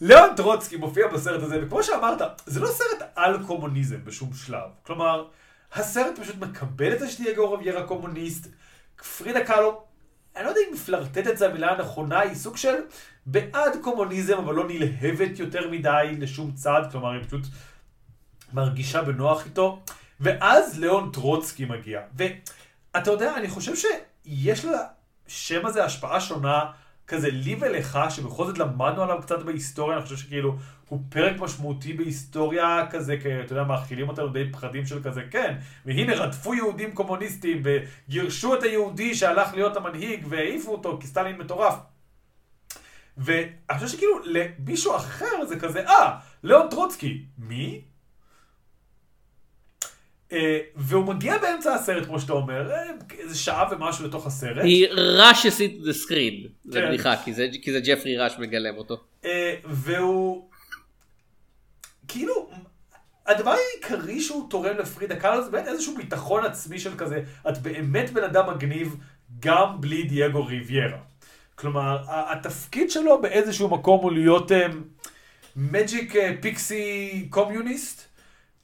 [0.00, 4.70] ליאון טרוצקי מופיע בסרט הזה, וכמו שאמרת, זה לא סרט על קומוניזם בשום שלב.
[4.82, 5.24] כלומר,
[5.72, 8.46] הסרט פשוט מקבל את זה שדייגו רביירה קומוניסט.
[9.18, 9.82] פרידה קאלו,
[10.36, 12.74] אני לא יודע אם פלרטטת זה המילה הנכונה, היא סוג של
[13.26, 17.42] בעד קומוניזם, אבל לא נלהבת יותר מדי לשום צד, כלומר, היא פשוט
[18.52, 19.80] מרגישה בנוח איתו.
[20.20, 22.00] ואז ליאון טרוצקי מגיע.
[22.14, 26.64] ואתה יודע, אני חושב שיש לשם הזה השפעה שונה
[27.08, 30.56] כזה לי ולך, שבכל זאת למדנו עליו קצת בהיסטוריה, אני חושב שכאילו
[30.88, 35.56] הוא פרק משמעותי בהיסטוריה כזה, כי אתה יודע, מאכילים אותנו די פחדים של כזה, כן,
[35.86, 41.74] והנה רדפו יהודים קומוניסטים, וגירשו את היהודי שהלך להיות המנהיג, והעיפו אותו כי סטלין מטורף.
[43.16, 47.82] ואני חושב שכאילו למישהו אחר זה כזה, אה, ליאון טרוצקי, מי?
[50.32, 52.82] אה, והוא מגיע באמצע הסרט, כמו שאתה אומר, אה,
[53.18, 54.64] איזה שעה ומשהו לתוך הסרט.
[54.64, 56.48] היא ראש עשית the screen.
[56.64, 56.88] זה כן.
[56.88, 57.14] בדיחה
[57.62, 59.00] כי זה ג'פרי ראש מגלם אותו.
[59.24, 60.48] אה, והוא...
[62.08, 62.50] כאילו,
[63.26, 68.10] הדבר העיקרי שהוא תורם לפרידה קאלו זה באמת איזשהו ביטחון עצמי של כזה, את באמת
[68.10, 68.96] בן אדם מגניב
[69.40, 70.98] גם בלי דייגו ריביירה.
[71.54, 74.52] כלומר, התפקיד שלו באיזשהו מקום הוא להיות
[75.56, 78.07] מג'יק פיקסי קומיוניסט.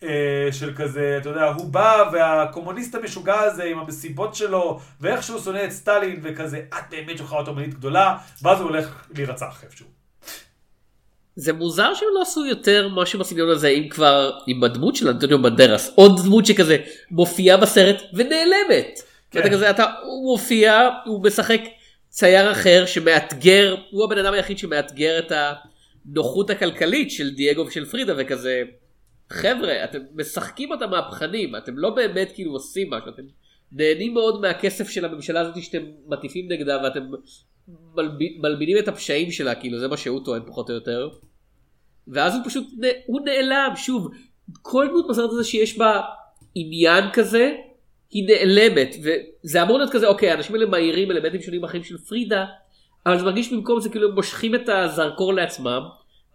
[0.04, 5.40] אה, של כזה, אתה יודע, הוא בא והקומוניסט המשוגע הזה עם המסיבות שלו, ואיך שהוא
[5.40, 9.86] שונא את סטלין, וכזה, את באמת שלך אוטומנית גדולה, ואז הוא הולך להירצח איפשהו.
[11.36, 15.42] זה מוזר שהם לא עשו יותר משהו בסגנון הזה אם כבר עם הדמות של אנטוניו
[15.42, 16.76] בנדרס עוד דמות שכזה
[17.10, 19.00] מופיעה בסרט ונעלמת.
[19.30, 19.38] כן.
[19.38, 21.60] ואתה כזה אתה הוא מופיע הוא משחק
[22.08, 25.32] צייר אחר שמאתגר הוא הבן אדם היחיד שמאתגר את
[26.06, 28.62] הנוחות הכלכלית של דייגו ושל פרידה וכזה
[29.30, 33.22] חבר'ה אתם משחקים אותם מהפכנים אתם לא באמת כאילו עושים משהו אתם
[33.72, 37.00] נהנים מאוד מהכסף של הממשלה הזאת שאתם מטיפים נגדה ואתם
[37.94, 41.08] מלב- מלבינים את הפשעים שלה כאילו זה מה שהוא טוען פחות או יותר.
[42.08, 42.66] ואז הוא פשוט
[43.06, 44.10] הוא נעלם שוב
[44.62, 46.00] כל דמות בסרט הזה שיש בה
[46.54, 47.56] עניין כזה
[48.10, 52.44] היא נעלמת וזה אמור להיות כזה אוקיי האנשים האלה מאירים אלמנטים שונים אחרים של פרידה
[53.06, 55.82] אבל זה מרגיש במקום זה כאילו הם מושכים את הזרקור לעצמם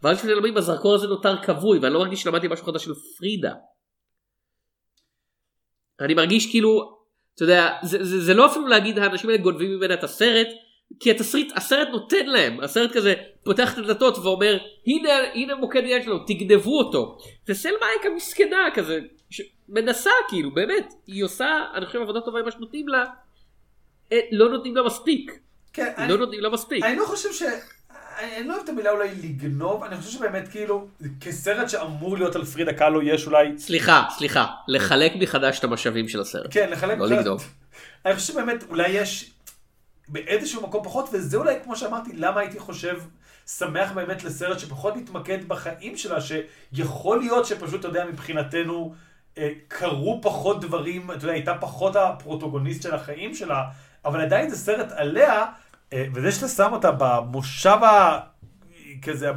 [0.03, 3.53] ואז כשנעלמים הזרקור הזה נותר כבוי ואני לא מרגיש שלמדתי משהו חדש של פרידה.
[5.99, 6.97] אני מרגיש כאילו,
[7.35, 10.47] אתה יודע, זה, זה, זה לא אפילו להגיד האנשים האלה גונבים ממנה את הסרט,
[10.99, 14.57] כי התסריט, הסרט נותן להם, הסרט כזה פותח את הדלתות ואומר
[14.87, 17.17] הנה, הנה מוקד עניין שלו, תגנבו אותו.
[17.47, 18.99] וסלמה היא מסכנה כזה,
[19.69, 23.05] מנסה כאילו, באמת, היא עושה, אני חושב עבודה טובה עם מה שנותנים לה,
[24.11, 25.31] אה, לא נותנים לה מספיק.
[25.73, 26.83] כן, אני, לא נותנים לה מספיק.
[26.83, 27.43] אני לא חושב ש...
[28.19, 30.87] אני לא אוהב את המילה אולי לגנוב, אני חושב שבאמת כאילו,
[31.21, 33.57] כסרט שאמור להיות על פרידה קאלו יש אולי...
[33.57, 36.47] סליחה, סליחה, לחלק מחדש את המשאבים של הסרט.
[36.51, 36.97] כן, לחלק...
[36.97, 37.53] לא לגנוב.
[38.05, 39.31] אני חושב שבאמת אולי יש
[40.07, 42.99] באיזשהו מקום פחות, וזה אולי כמו שאמרתי, למה הייתי חושב,
[43.47, 48.93] שמח באמת לסרט שפחות מתמקד בחיים שלה, שיכול להיות שפשוט, אתה יודע, מבחינתנו,
[49.37, 53.63] אה, קרו פחות דברים, אתה יודע, הייתה פחות הפרוטוגוניסט של החיים שלה,
[54.05, 55.45] אבל עדיין זה סרט עליה,
[55.93, 58.19] וזה שאתה שם אותה במושב ה...
[59.01, 59.31] כזה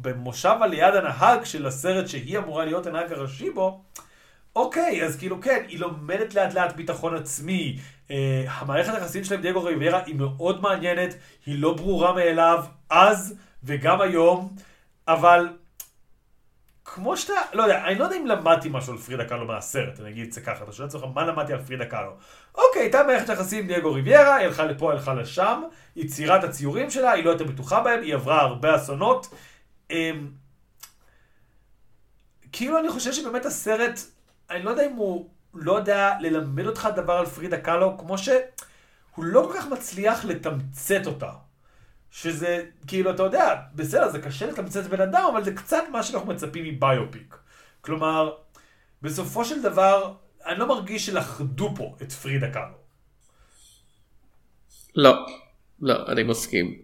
[0.00, 3.82] במושב על יד הנהג של הסרט שהיא אמורה להיות הנהג הראשי בו,
[4.56, 7.78] אוקיי, אז כאילו כן, היא לומדת לאט לאט ביטחון עצמי.
[8.10, 11.14] אה, המערכת היחסים שלהם דייגו ריביירה היא מאוד מעניינת,
[11.46, 13.34] היא לא ברורה מאליו, אז
[13.64, 14.56] וגם היום,
[15.08, 15.48] אבל
[16.84, 20.10] כמו שאתה, לא יודע, אני לא יודע אם למדתי משהו על פרידה קאלו מהסרט, אני
[20.10, 22.10] אגיד את זה ככה, אתה שואל את עצמך מה למדתי על פרידה קאלו.
[22.54, 25.62] אוקיי, הייתה מערכת יחסים עם דייגו ריביירה, היא הלכה לפה, הלכה לשם,
[25.96, 29.34] יצירת הציורים שלה, היא לא הייתה בטוחה בהם, היא עברה הרבה אסונות.
[29.90, 30.30] אמ,
[32.52, 34.00] כאילו אני חושב שבאמת הסרט,
[34.50, 38.34] אני לא יודע אם הוא לא יודע ללמד אותך דבר על פרידה קאלו, כמו שהוא
[39.18, 41.30] לא כל כך מצליח לתמצת אותה.
[42.12, 46.28] שזה, כאילו, אתה יודע, בסדר, זה קשה לתמצת בן אדם, אבל זה קצת מה שאנחנו
[46.28, 47.36] מצפים מביופיק.
[47.80, 48.34] כלומר,
[49.02, 50.14] בסופו של דבר,
[50.46, 52.82] אני לא מרגיש שלכדו פה את פרידה קאלו.
[54.94, 55.26] לא,
[55.80, 56.82] לא, אני מסכים.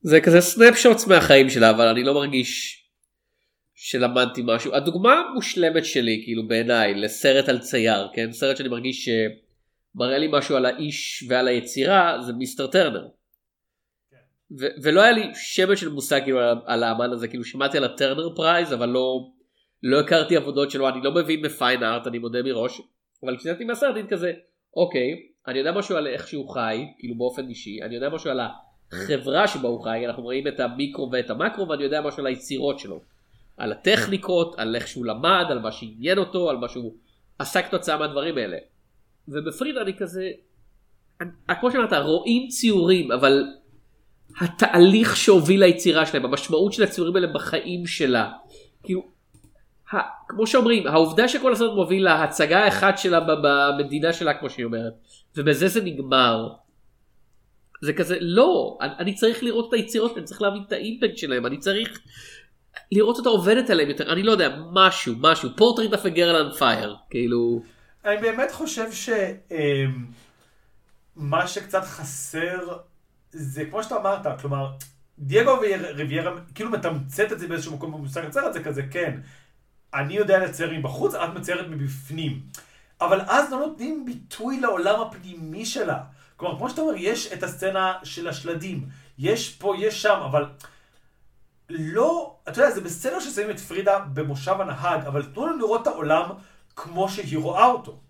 [0.00, 2.82] זה כזה סנפשוטס מהחיים שלה, אבל אני לא מרגיש
[3.74, 4.74] שלמדתי משהו.
[4.74, 8.32] הדוגמה המושלמת שלי, כאילו בעיניי, לסרט על צייר, כן?
[8.32, 13.08] סרט שאני מרגיש שמראה לי משהו על האיש ועל היצירה, זה מיסטר טרנר.
[14.60, 17.84] ו- ולא היה לי שמץ של מושג כאילו על, על האמן הזה, כאילו שמעתי על
[17.84, 19.28] ה Turner Prize, אבל לא,
[19.82, 22.80] לא הכרתי עבודות שלו, אני לא מבין ב fine art, אני מודה מראש,
[23.22, 24.32] אבל כשיצאתי מהסרט הייתי כזה,
[24.76, 28.40] אוקיי, אני יודע משהו על איך שהוא חי, כאילו באופן אישי, אני יודע משהו על
[28.92, 32.78] החברה שבה הוא חי, אנחנו רואים את המיקרו ואת המקרו, ואני יודע משהו על היצירות
[32.78, 33.00] שלו.
[33.56, 36.94] על הטכניקות, על איך שהוא למד, על מה שעניין אותו, על מה שהוא
[37.38, 38.56] עשה כתוצאה מהדברים האלה.
[39.28, 40.30] ובפרידה אני כזה,
[41.20, 43.44] אני, כמו שאמרת, רואים ציורים, אבל
[44.40, 48.30] התהליך שהוביל ליצירה שלהם, המשמעות של הציורים האלה בחיים שלה,
[48.82, 49.02] כאילו,
[49.92, 49.96] ה,
[50.28, 54.92] כמו שאומרים, העובדה שכל הסרט מוביל להצגה האחת שלה במדינה שלה, כמו שהיא אומרת,
[55.36, 56.48] ובזה זה נגמר.
[57.82, 61.16] זה כזה, לא, אני, אני צריך לראות את היצירות, אני צריך להבין את ה impact
[61.16, 62.00] שלהם, אני צריך
[62.92, 66.52] לראות אותה עובדת עליהם יותר, אני לא יודע, משהו, משהו, Portrait of a Girl on
[66.52, 67.62] Fire, כאילו...
[68.04, 68.86] אני באמת חושב
[71.16, 72.76] שמה שקצת חסר
[73.32, 74.72] זה כמו שאתה אמרת, כלומר,
[75.18, 79.20] דייגו וריביירה כאילו מתמצת את זה באיזשהו מקום במושג יוצרת, זה כזה, כן,
[79.94, 82.42] אני יודע לצייר מבחוץ, את מציירת מבפנים.
[83.00, 86.02] אבל אז לא נותנים ביטוי לעולם הפנימי שלה.
[86.36, 88.86] כלומר, כמו שאתה אומר, יש את הסצנה של השלדים,
[89.18, 90.46] יש פה, יש שם, אבל
[91.70, 95.86] לא, אתה יודע, זה בסדר ששמים את פרידה במושב הנהג, אבל תנו לנו לראות את
[95.86, 96.30] העולם
[96.76, 98.00] כמו שהיא רואה אותו.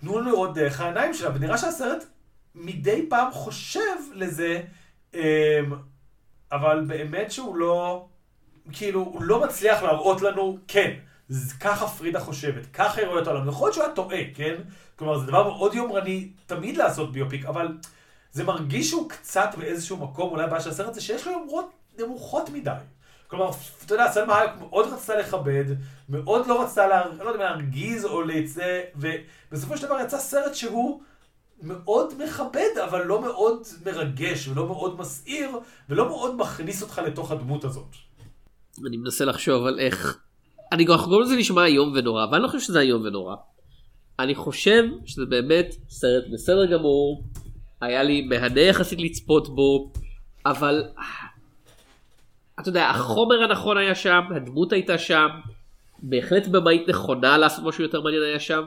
[0.00, 2.04] תנו לנו לראות דרך העיניים שלה, ונראה שהסרט
[2.58, 4.62] מדי פעם חושב לזה,
[5.14, 5.20] אמ,
[6.52, 8.06] אבל באמת שהוא לא,
[8.72, 10.94] כאילו, הוא לא מצליח להראות לנו, כן,
[11.60, 13.48] ככה פרידה חושבת, ככה היא רואה את העולם.
[13.48, 14.54] יכול להיות שהוא היה טועה, כן?
[14.96, 17.68] כלומר, זה דבר מאוד יומרני תמיד לעשות ביופיק, אבל
[18.32, 22.50] זה מרגיש שהוא קצת באיזשהו מקום, אולי הבעיה של הסרט זה שיש לו יומרות נמוכות
[22.50, 22.70] מדי.
[23.26, 23.50] כלומר,
[23.84, 25.64] אתה יודע, סלמה הייק מאוד רצתה לכבד,
[26.08, 31.02] מאוד לא רצתה, לה, לא יודע, להרגיז או לצא, ובסופו של דבר יצא סרט שהוא
[31.62, 35.50] מאוד מכבד, אבל לא מאוד מרגש, ולא מאוד מסעיר,
[35.88, 37.94] ולא מאוד מכניס אותך לתוך הדמות הזאת.
[38.86, 40.18] אני מנסה לחשוב על איך...
[40.72, 43.36] אני גם חושב שזה נשמע איום ונורא, אבל אני לא חושב שזה איום ונורא.
[44.18, 47.24] אני חושב שזה באמת סרט בסדר גמור,
[47.80, 49.92] היה לי מהנה יחסית לצפות בו,
[50.46, 50.84] אבל
[52.60, 55.28] אתה יודע, החומר הנכון היה שם, הדמות הייתה שם,
[55.98, 58.64] בהחלט במאית נכונה לעשות משהו יותר מעניין היה שם,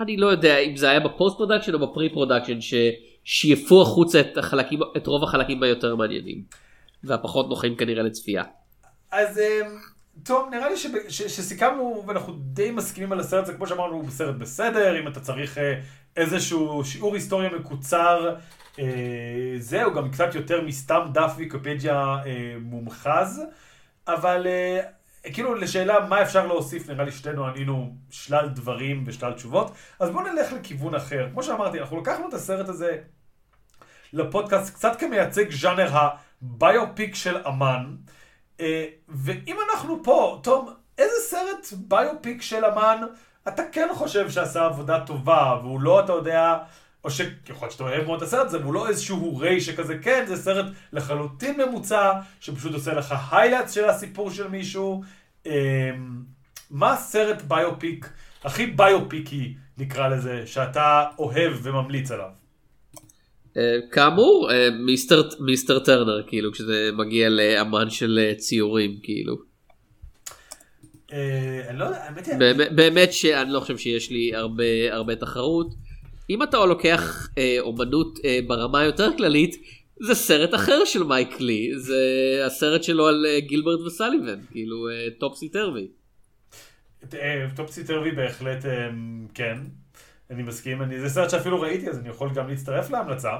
[0.00, 4.20] ואני לא יודע אם זה היה ב post production או ב pre production, ששייפו החוצה
[4.20, 6.42] את, החלקים, את רוב החלקים היותר מעניינים,
[7.04, 8.44] והפחות נוחים כנראה לצפייה.
[9.10, 9.78] אז אמ,
[10.22, 10.76] טוב, נראה לי
[11.08, 15.58] שסיכמנו ואנחנו די מסכימים על הסרט הזה, כמו שאמרנו, הוא סרט בסדר, אם אתה צריך
[15.58, 15.80] אה,
[16.16, 18.34] איזשהו שיעור היסטוריה מקוצר.
[18.78, 23.42] אה, זהו, גם קצת יותר מסתם דף ויקיפדיה אה, מומחז,
[24.08, 24.46] אבל
[25.32, 30.24] כאילו לשאלה מה אפשר להוסיף, נראה לי שתינו ענינו שלל דברים ושלל תשובות, אז בואו
[30.24, 31.28] נלך לכיוון אחר.
[31.32, 32.98] כמו שאמרתי, אנחנו לקחנו את הסרט הזה
[34.12, 37.96] לפודקאסט קצת כמייצג ז'אנר הביופיק של אמן,
[38.60, 43.00] אה, ואם אנחנו פה, תום, איזה סרט ביופיק של אמן
[43.48, 46.58] אתה כן חושב שעשה עבודה טובה, והוא לא, אתה יודע,
[47.04, 47.10] או
[47.60, 50.66] להיות שאתה אוהב מאוד את הסרט הזה, והוא לא איזשהו ריי שכזה, כן, זה סרט
[50.92, 55.02] לחלוטין ממוצע, שפשוט עושה לך highlights של הסיפור של מישהו.
[55.46, 55.52] אמ,
[56.70, 58.08] מה הסרט biopic,
[58.44, 62.28] הכי ביופיקי, נקרא לזה, שאתה אוהב וממליץ עליו?
[63.56, 65.78] אה, כאמור, אה, Mr., Mr.
[65.78, 69.36] Turner, כאילו, כשזה מגיע לאמן של אה, ציורים, כאילו.
[71.68, 72.34] אני לא יודע, האמת היא...
[72.76, 75.74] באמת שאני לא חושב שיש לי הרבה, הרבה תחרות.
[76.30, 79.56] אם אתה לוקח אה, אומנות אה, ברמה יותר כללית,
[80.00, 81.96] זה סרט אחר של מייק לי, זה
[82.46, 85.88] הסרט שלו על אה, גילברד וסליבן, כאילו אה, טופסי טרווי.
[87.14, 88.88] אה, טופסי טרווי בהחלט אה,
[89.34, 89.58] כן,
[90.30, 93.32] אני מסכים, אני, זה סרט שאפילו ראיתי אז אני יכול גם להצטרף להמלצה.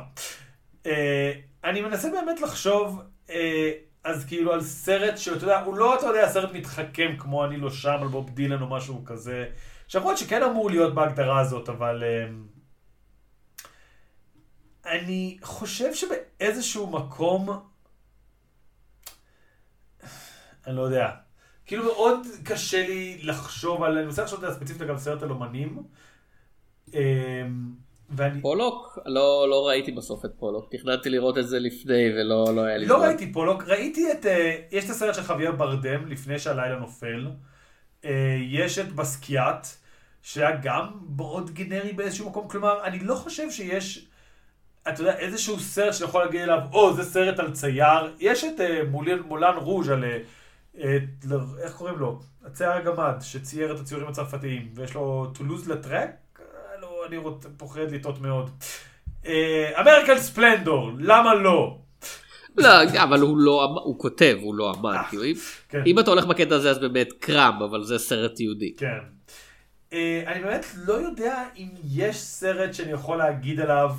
[0.86, 1.32] אה,
[1.64, 3.70] אני מנסה באמת לחשוב, אה,
[4.04, 7.70] אז כאילו על סרט שאתה יודע, הוא לא, אתה יודע, סרט מתחכם כמו אני לא
[7.70, 9.44] שם על בוב דילן או משהו כזה,
[9.88, 12.02] שיכול להיות שכן אמור להיות בהגדרה הזאת, אבל...
[12.02, 12.26] אה,
[14.94, 17.48] אני חושב שבאיזשהו מקום,
[20.66, 21.10] אני לא יודע,
[21.66, 25.82] כאילו מאוד קשה לי לחשוב על, אני רוצה לחשוב על ספציפית אגב סרט על אומנים.
[26.94, 27.00] אמ,
[28.10, 28.40] ואני...
[28.40, 28.98] פולוק?
[29.06, 32.86] לא, לא ראיתי בסוף את פולוק, תכננתי לראות את זה לפני ולא לא היה לי...
[32.86, 37.28] לא ראיתי פולוק, ראיתי את, אה, יש את הסרט של חוויאר ברדם לפני שהלילה נופל,
[38.04, 39.66] אה, יש את בסקיאט,
[40.22, 40.86] שהיה גם
[41.16, 44.08] מאוד גנרי באיזשהו מקום, כלומר, אני לא חושב שיש...
[44.88, 48.12] אתה יודע, איזשהו סרט שאתה יכול להגיד אליו, או, זה סרט על צייר.
[48.18, 50.04] יש את uh, Moulin, Moulin Rouge על,
[50.74, 50.80] uh,
[51.62, 52.20] איך קוראים לו?
[52.44, 56.10] הצייר הגמד, שצייר את הציורים הצרפתיים, ויש לו טולוז לטרק?
[56.80, 57.46] לא, אני רוצ...
[57.56, 58.50] פוחד לטעות מאוד.
[59.80, 61.78] אמריקל ספלנדור, למה לא?
[62.56, 62.68] לא,
[63.02, 64.96] אבל הוא לא, הוא כותב, הוא לא אמן.
[65.08, 65.22] כאילו,
[65.68, 65.82] כן.
[65.86, 68.74] אם אתה הולך בקטע הזה אז באמת קראם, אבל זה סרט יהודי.
[68.76, 68.98] כן.
[70.26, 73.90] אני באמת לא יודע אם יש סרט שאני יכול להגיד עליו.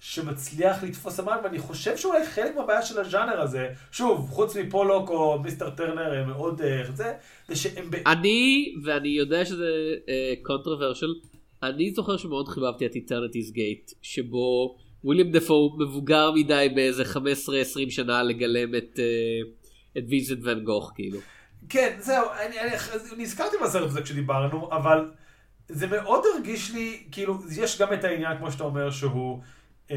[0.00, 5.38] שמצליח לתפוס אמן, ואני חושב שאולי חלק מהבעיה של הז'אנר הזה, שוב, חוץ מפולוק או
[5.42, 7.12] מיסטר טרנר, הם מאוד, אה, זה,
[7.48, 7.90] זה שהם...
[8.06, 9.94] אני, ואני יודע שזה
[10.42, 17.02] controversial, uh, אני זוכר שמאוד חיבבתי את Eternity's Gate, שבו וויליאם דפו מבוגר מדי באיזה
[17.02, 17.16] 15-20
[17.90, 21.18] שנה לגלם את, uh, את וינסנט ון גוך, כאילו.
[21.68, 22.70] כן, זהו, אני, אני,
[23.12, 25.10] אני נזכרתי בסרט הזה כשדיברנו, אבל
[25.68, 29.40] זה מאוד הרגיש לי, כאילו, יש גם את העניין, כמו שאתה אומר, שהוא...
[29.90, 29.96] אמ,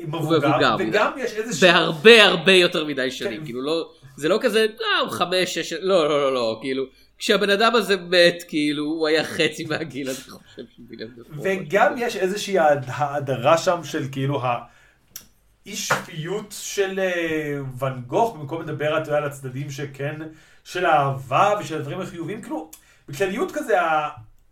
[0.00, 1.72] מבוגר, וגם יש איזה שיר...
[1.72, 3.44] בהרבה הרבה יותר מדי שנים, כן.
[3.44, 6.84] כאילו לא, זה לא כזה, אה, הוא חמש, שש, לא, לא, לא, לא, כאילו,
[7.18, 11.10] כשהבן אדם הזה מת, כאילו, הוא היה חצי מהגיל, אני חושב שוויליאם.
[11.42, 18.98] וגם יש איזושהי האדרה שם של כאילו האי שפיות של אה, ואן גוך, במקום לדבר,
[18.98, 20.20] אתה יודע, על הצדדים שכן,
[20.64, 22.70] של האהבה ושל הדברים החיובים, כאילו,
[23.08, 23.80] בכלליות כזה,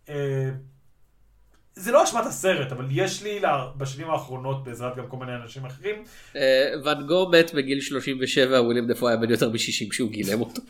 [0.09, 0.49] אה,
[1.79, 3.41] זה לא אשמת הסרט, אבל יש לי
[3.77, 5.95] בשנים האחרונות, בעזרת גם כל מיני אנשים אחרים.
[6.35, 10.61] אה, ואן גו מת בגיל 37, וויליאם דפו היה בן יותר מ-60 כשהוא גילם אותו.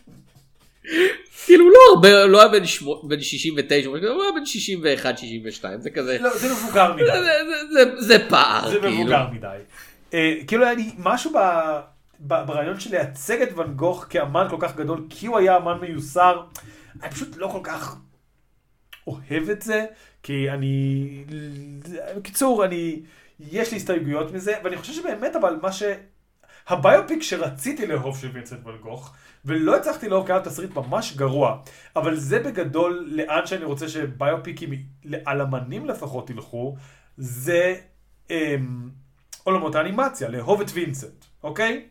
[1.46, 6.18] כאילו לא הרבה, לא היה בן 69, הוא היה בן 61, 62, זה כזה.
[6.22, 7.06] לא, זה מבוגר מדי.
[8.00, 8.70] זה פער.
[8.70, 8.94] זה כאילו.
[8.94, 9.58] מבוגר מדי.
[10.14, 11.32] אה, כאילו היה לי משהו
[12.20, 16.42] ברעיון של לייצג את ואן גוך כאמן כל כך גדול, כי הוא היה אמן מיוסר,
[17.04, 17.96] אני פשוט לא כל כך
[19.08, 19.86] אוהב את זה.
[20.28, 21.24] כי אני...
[22.18, 23.02] בקיצור, אני...
[23.40, 25.84] יש לי הסתייגויות מזה, ואני חושב שבאמת אבל מה ש...
[26.68, 29.14] הביופיק שרציתי לאהוב של וינסנט ואן גוך,
[29.46, 31.58] ולא הצלחתי לאהוב כי תסריט ממש גרוע,
[31.96, 34.70] אבל זה בגדול לאן שאני רוצה שביופיקים,
[35.26, 36.76] על אמנים לפחות ילכו,
[37.18, 37.76] זה
[38.30, 38.90] אמ,
[39.44, 41.86] עולמות האנימציה, לאהוב את וינסנט, אוקיי?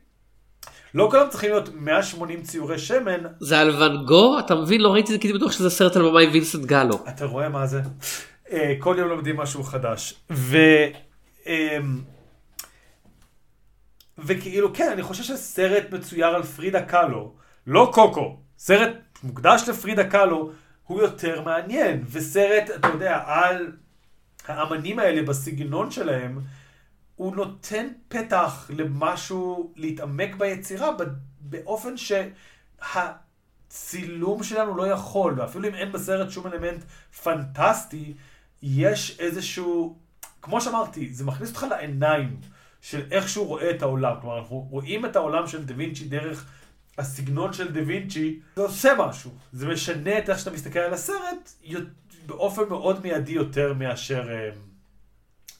[0.97, 3.20] לא כולם צריכים להיות 180 ציורי שמן.
[3.40, 4.38] זה על ואן גו?
[4.38, 4.80] אתה מבין?
[4.80, 7.05] לא ראיתי את זה כי אני בטוח שזה סרט על במאי וינסנט גלו.
[7.09, 7.80] אתה רואה מה זה?
[8.53, 10.14] אה, כל יום לומדים משהו חדש.
[10.30, 10.57] ו...
[11.47, 12.01] אמ,
[14.18, 17.32] וכאילו כן, אני חושב שסרט מצויר על פרידה קאלו,
[17.66, 18.92] לא קוקו, סרט
[19.22, 20.51] מוקדש לפרידה קאלו,
[20.86, 22.05] הוא יותר מעניין.
[22.11, 23.72] וסרט, אתה יודע, על
[24.47, 26.38] האמנים האלה בסגנון שלהם,
[27.17, 30.91] הוא נותן פתח למשהו, להתעמק ביצירה
[31.41, 31.95] באופן
[33.67, 36.85] שהצילום שלנו לא יכול, ואפילו אם אין בסרט שום אלמנט
[37.23, 38.14] פנטסטי,
[38.62, 39.99] יש איזשהו,
[40.43, 42.41] כמו שאמרתי, זה מכניס אותך לעיניים
[42.81, 44.14] של איך שהוא רואה את העולם.
[44.21, 46.47] כלומר, אנחנו רואים את העולם של דה וינצ'י דרך
[46.99, 49.31] הסגנון של דה וינצ'י, זה עושה משהו.
[49.53, 51.53] זה משנה את איך שאתה מסתכל על הסרט
[52.27, 54.51] באופן מאוד מיידי יותר מאשר אה,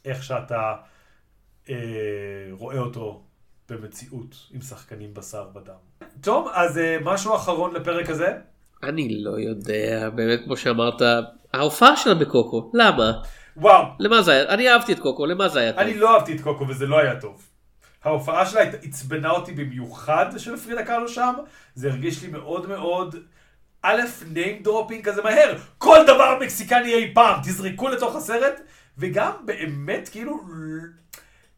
[0.05, 0.75] איך שאתה
[2.53, 3.23] רואה אותו
[3.69, 6.09] במציאות עם שחקנים בשר ודם.
[6.21, 8.33] טוב, אז אה, משהו אחרון לפרק הזה?
[8.83, 11.03] אני לא יודע, באמת כמו שאמרת,
[11.55, 13.13] ההופעה שלה בקוקו, למה?
[13.57, 13.85] וואו.
[13.99, 14.49] למה זה היה?
[14.49, 15.81] אני אהבתי את קוקו, למה זה היה טוב?
[15.81, 17.49] אני לא אהבתי את קוקו וזה לא היה טוב.
[18.05, 21.35] ההופעה שלה עצבנה אותי במיוחד של פרידה קרלו שם,
[21.75, 23.17] זה הרגיש לי מאוד מאוד,
[23.83, 24.01] א',
[24.35, 28.61] name dropping כזה מהר, כל דבר מקסיקני אי פעם, תזרקו לתוך הסרט,
[28.99, 30.41] וגם באמת כאילו,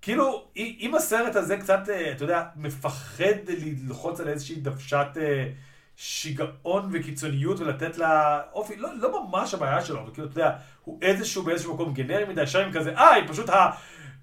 [0.09, 5.49] כאילו, אם הסרט הזה קצת, אה, אתה יודע, מפחד ללחוץ על איזושהי דוושת אה,
[5.97, 10.99] שיגעון וקיצוניות ולתת לה אופי, לא, לא ממש הבעיה שלו, אבל כאילו, אתה יודע, הוא
[11.03, 13.51] איזשהו באיזשהו מקום גנרי מדי, שם כזה, אה, היא פשוט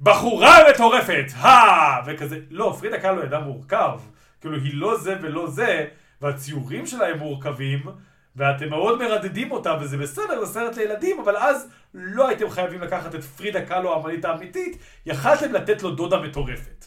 [0.02, 4.00] הבחורה המטורפת, הא, וכזה, לא, פרידה קלו ידע מורכב,
[4.42, 5.86] כאילו, היא לא זה ולא זה,
[6.22, 7.82] והציורים שלה הם מורכבים,
[8.36, 13.16] ואתם מאוד מרדדים אותה, וזה בסדר, זה סרט לילדים, אבל אז לא הייתם חייבים לקחת
[13.16, 16.86] את פרידה קלו האמנית האמיתית, יכלתם לתת לו דודה מטורפת.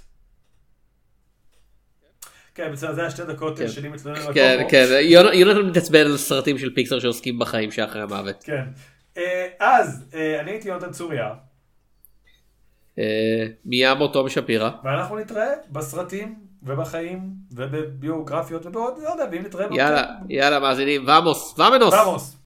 [2.55, 3.69] כן, בסדר, זה היה שתי דקות כן.
[3.69, 4.67] שלי מתלונן על כן.
[4.71, 8.43] כן, יונ- יונתן מתעצבן על סרטים של פיקסר שעוסקים בחיים שאחרי המוות.
[8.45, 8.65] כן.
[9.17, 11.35] אה, אז, אה, אני הייתי יונתן צוריה,
[12.99, 14.71] אה, מיאמו תום שפירא.
[14.85, 17.21] ואנחנו נתראה בסרטים ובחיים
[17.53, 19.67] ובביוגרפיות ובעוד, לא יודע, ואם נתראה...
[19.71, 21.95] יאללה, יאללה מאזינים, ועמוס, ועמנוס.
[21.95, 22.38] ועמוס.